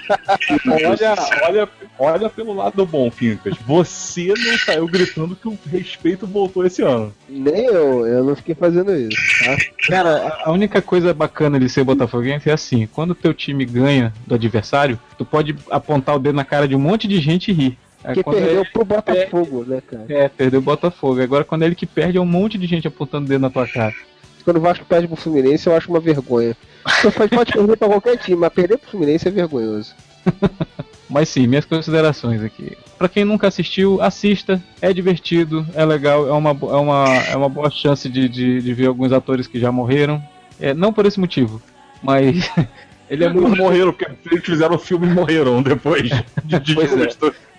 [0.67, 1.15] Olha,
[1.47, 1.69] olha,
[1.99, 3.57] olha pelo lado bom, Fincas.
[3.67, 7.13] Você não saiu gritando que o respeito voltou esse ano.
[7.29, 9.57] Nem eu, eu não fiquei fazendo isso, tá?
[9.89, 14.13] Cara, a- a única coisa bacana de ser botafoguense é assim, quando teu time ganha
[14.27, 17.55] do adversário, tu pode apontar o dedo na cara de um monte de gente e
[17.55, 17.79] rir.
[18.05, 20.05] Aí Que perdeu ele pro Botafogo, né, cara?
[20.09, 21.23] É, perdeu o Botafogo.
[21.23, 23.51] Agora quando é ele que perde, é um monte de gente apontando o dedo na
[23.51, 23.95] tua cara.
[24.45, 26.57] Quando o Vasco perde pro Fluminense, eu acho uma vergonha.
[26.85, 29.95] Você pode, perder pra qualquer time, mas perder pro Fluminense é vergonhoso.
[31.13, 32.75] Mas sim, minhas considerações aqui.
[32.97, 34.63] Pra quem nunca assistiu, assista.
[34.81, 38.73] É divertido, é legal, é uma, é uma, é uma boa chance de, de, de
[38.73, 40.23] ver alguns atores que já morreram.
[40.59, 41.61] É, não por esse motivo,
[42.03, 42.51] mas
[43.13, 43.57] ele é muito.
[43.61, 46.11] morreram, porque eles fizeram o filme e morreram depois
[46.45, 46.73] de, de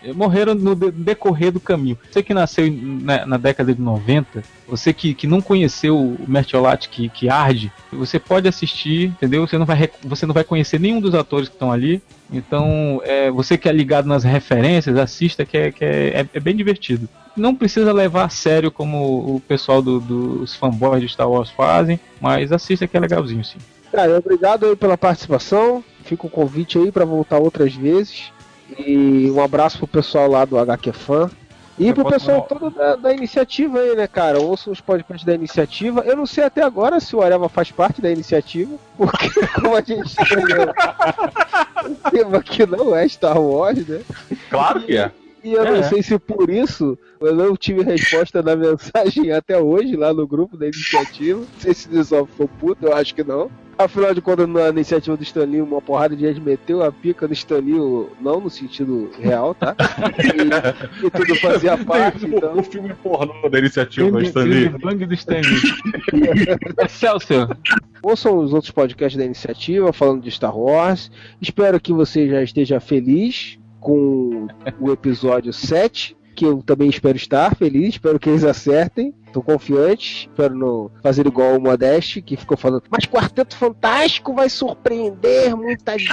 [0.03, 0.13] é.
[0.13, 1.97] morreram no de- decorrer do caminho.
[2.11, 6.89] Você que nasceu na, na década de 90, você que, que não conheceu o Mertiolate
[6.89, 9.45] que, que arde, você pode assistir, entendeu?
[9.47, 12.01] Você não vai, você não vai conhecer nenhum dos atores que estão ali.
[12.31, 16.39] Então, é, você que é ligado nas referências, assista, que, é, que é, é- é
[16.39, 17.07] bem divertido.
[17.37, 21.99] Não precisa levar a sério como o pessoal do- dos fanboys de Star Wars fazem,
[22.19, 23.57] mas assista que é legalzinho, sim.
[23.93, 25.83] Cara, obrigado aí pela participação.
[26.03, 28.31] Fica o convite aí pra voltar outras vezes.
[28.77, 31.29] E um abraço pro pessoal lá do HQ Fan.
[31.77, 34.39] E Eu pro pessoal mandar- todo da, da iniciativa aí, né, cara?
[34.39, 36.01] Ouçam os podcasts da iniciativa.
[36.01, 39.29] Eu não sei até agora se o Areva faz parte da iniciativa, porque
[39.61, 40.69] como a gente escolheu
[41.85, 44.01] o tema que não é Star Wars, né?
[44.49, 45.11] Claro que é.
[45.43, 45.83] E eu não É.
[45.83, 50.55] sei se por isso eu não tive resposta na mensagem até hoje lá no grupo
[50.57, 51.39] da iniciativa.
[51.41, 53.49] Não sei se só ficou puto, eu acho que não.
[53.75, 57.33] Afinal de contas, na iniciativa do Stanley, uma porrada de gente meteu a pica do
[57.33, 57.73] Stanley,
[58.21, 59.75] não no sentido real, tá?
[61.01, 62.57] E, e tudo fazia parte, O- então.
[62.59, 64.69] O filme pornô da iniciativa, Bang- Stanley.
[64.69, 65.57] Bang do Stanley.
[66.85, 67.57] Excelsior.
[68.01, 71.09] Ouçam os outros podcasts da iniciativa falando de Star Wars.
[71.41, 74.47] Espero que você já esteja feliz com
[74.79, 76.15] o episódio 7.
[76.35, 79.13] Que eu também espero estar feliz, espero que eles acertem.
[79.31, 84.49] Tô confiante, espero não fazer igual o Modeste, que ficou falando, mas Quarteto Fantástico vai
[84.49, 86.11] surpreender muita gente.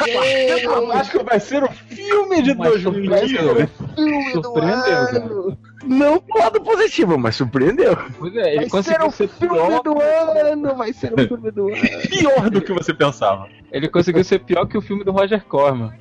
[0.92, 3.28] Acho que vai ser o filme de Mas 2020.
[3.28, 5.58] Filme do Surpreendeu, ano.
[5.84, 7.96] Não pro lado positivo, mas surpreendeu.
[8.18, 9.82] Pois é, ele Vai ser conseguiu o ser filme pior.
[9.82, 11.76] do ano, vai ser o filme do ano.
[12.10, 13.48] Pior do que você pensava.
[13.72, 15.92] Ele conseguiu ser pior que o filme do Roger Corman.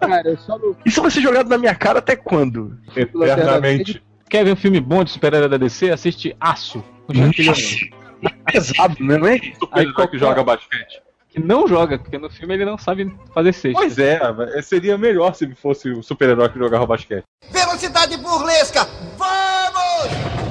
[0.00, 2.78] Cara, eu só não Isso vai ser jogado na minha cara até quando?
[2.96, 4.02] Eternamente.
[4.28, 5.90] Quer ver um filme bom de super-herói da DC?
[5.90, 6.84] Assiste Aço.
[7.06, 7.14] com.
[8.50, 9.18] Pesado, né?
[9.18, 9.38] não é?
[9.58, 11.02] Super-herói que joga basquete.
[11.30, 13.78] Que não joga, porque no filme ele não sabe fazer cesta.
[13.78, 17.24] Pois é, mas seria melhor se fosse o super-herói que jogava basquete.
[17.50, 18.86] Velocidade burlesca!
[19.16, 20.47] Vamos!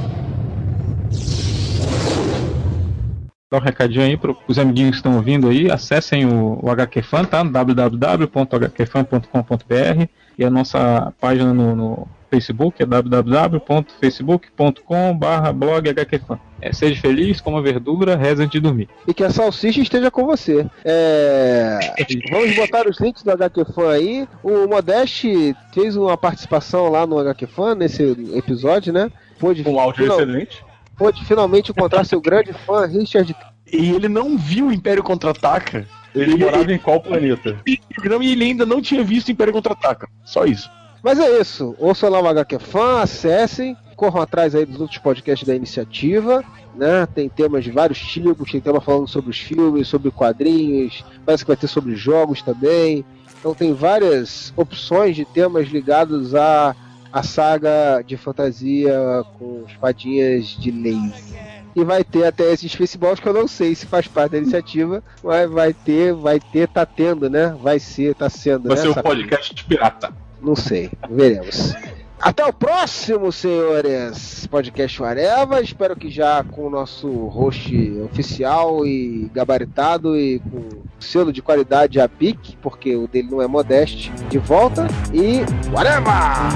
[3.50, 5.72] Dá um recadinho aí para os amiguinhos que estão ouvindo aí.
[5.72, 7.42] Acessem o, o HQ Fan, tá?
[7.46, 10.06] No www.hqfan.com.br
[10.38, 16.38] e a nossa página no, no Facebook é www.facebook.com.br blog HQFan.
[16.62, 18.90] É, seja feliz, coma verdura, reza antes de dormir.
[19.08, 20.68] E que a salsicha esteja com você.
[20.84, 21.80] É,
[22.30, 24.28] Vamos botar os links do HQ Fan aí.
[24.44, 28.04] O Modeste fez uma participação lá no HQ Fan nesse
[28.36, 29.10] episódio, né?
[29.40, 30.67] Pôde, Um áudio final- excelente.
[30.98, 33.36] Pôde finalmente encontrar seu grande fã, Richard.
[33.72, 35.88] E ele não viu o Império Contra-Ataca.
[36.16, 37.58] Ele morava em qual planeta?
[37.68, 40.10] E e ele ainda não tinha visto o Império Contra-Ataca.
[40.26, 40.70] Só isso.
[41.04, 41.76] Mas é isso.
[41.78, 46.44] Ouçam lá o HQ Fan, acessem, corram atrás aí dos outros podcasts da iniciativa.
[46.76, 47.06] Né?
[47.14, 51.48] Tem temas de vários tipos, tem tema falando sobre os filmes, sobre quadrinhos, parece que
[51.48, 53.06] vai ter sobre jogos também.
[53.40, 56.76] Então tem várias opções de temas ligados à,
[57.12, 58.94] à saga de fantasia
[59.38, 61.64] com espadinhas de laser.
[61.76, 65.04] E vai ter até esses festivais que eu não sei se faz parte da iniciativa,
[65.24, 67.56] mas vai ter, vai ter, tá tendo, né?
[67.62, 68.68] Vai ser, tá sendo.
[68.68, 68.82] Vai né?
[68.84, 70.12] ser essa- podcast pirata.
[70.42, 71.74] não sei, veremos.
[72.20, 74.48] Até o próximo, senhores.
[74.48, 75.62] Podcast Areva.
[75.62, 82.00] Espero que já com o nosso host oficial e gabaritado e com selo de qualidade
[82.00, 84.88] a pique, porque o dele não é modeste, de volta.
[85.14, 85.42] E
[85.76, 86.50] Areva!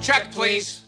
[0.00, 0.83] Check, please.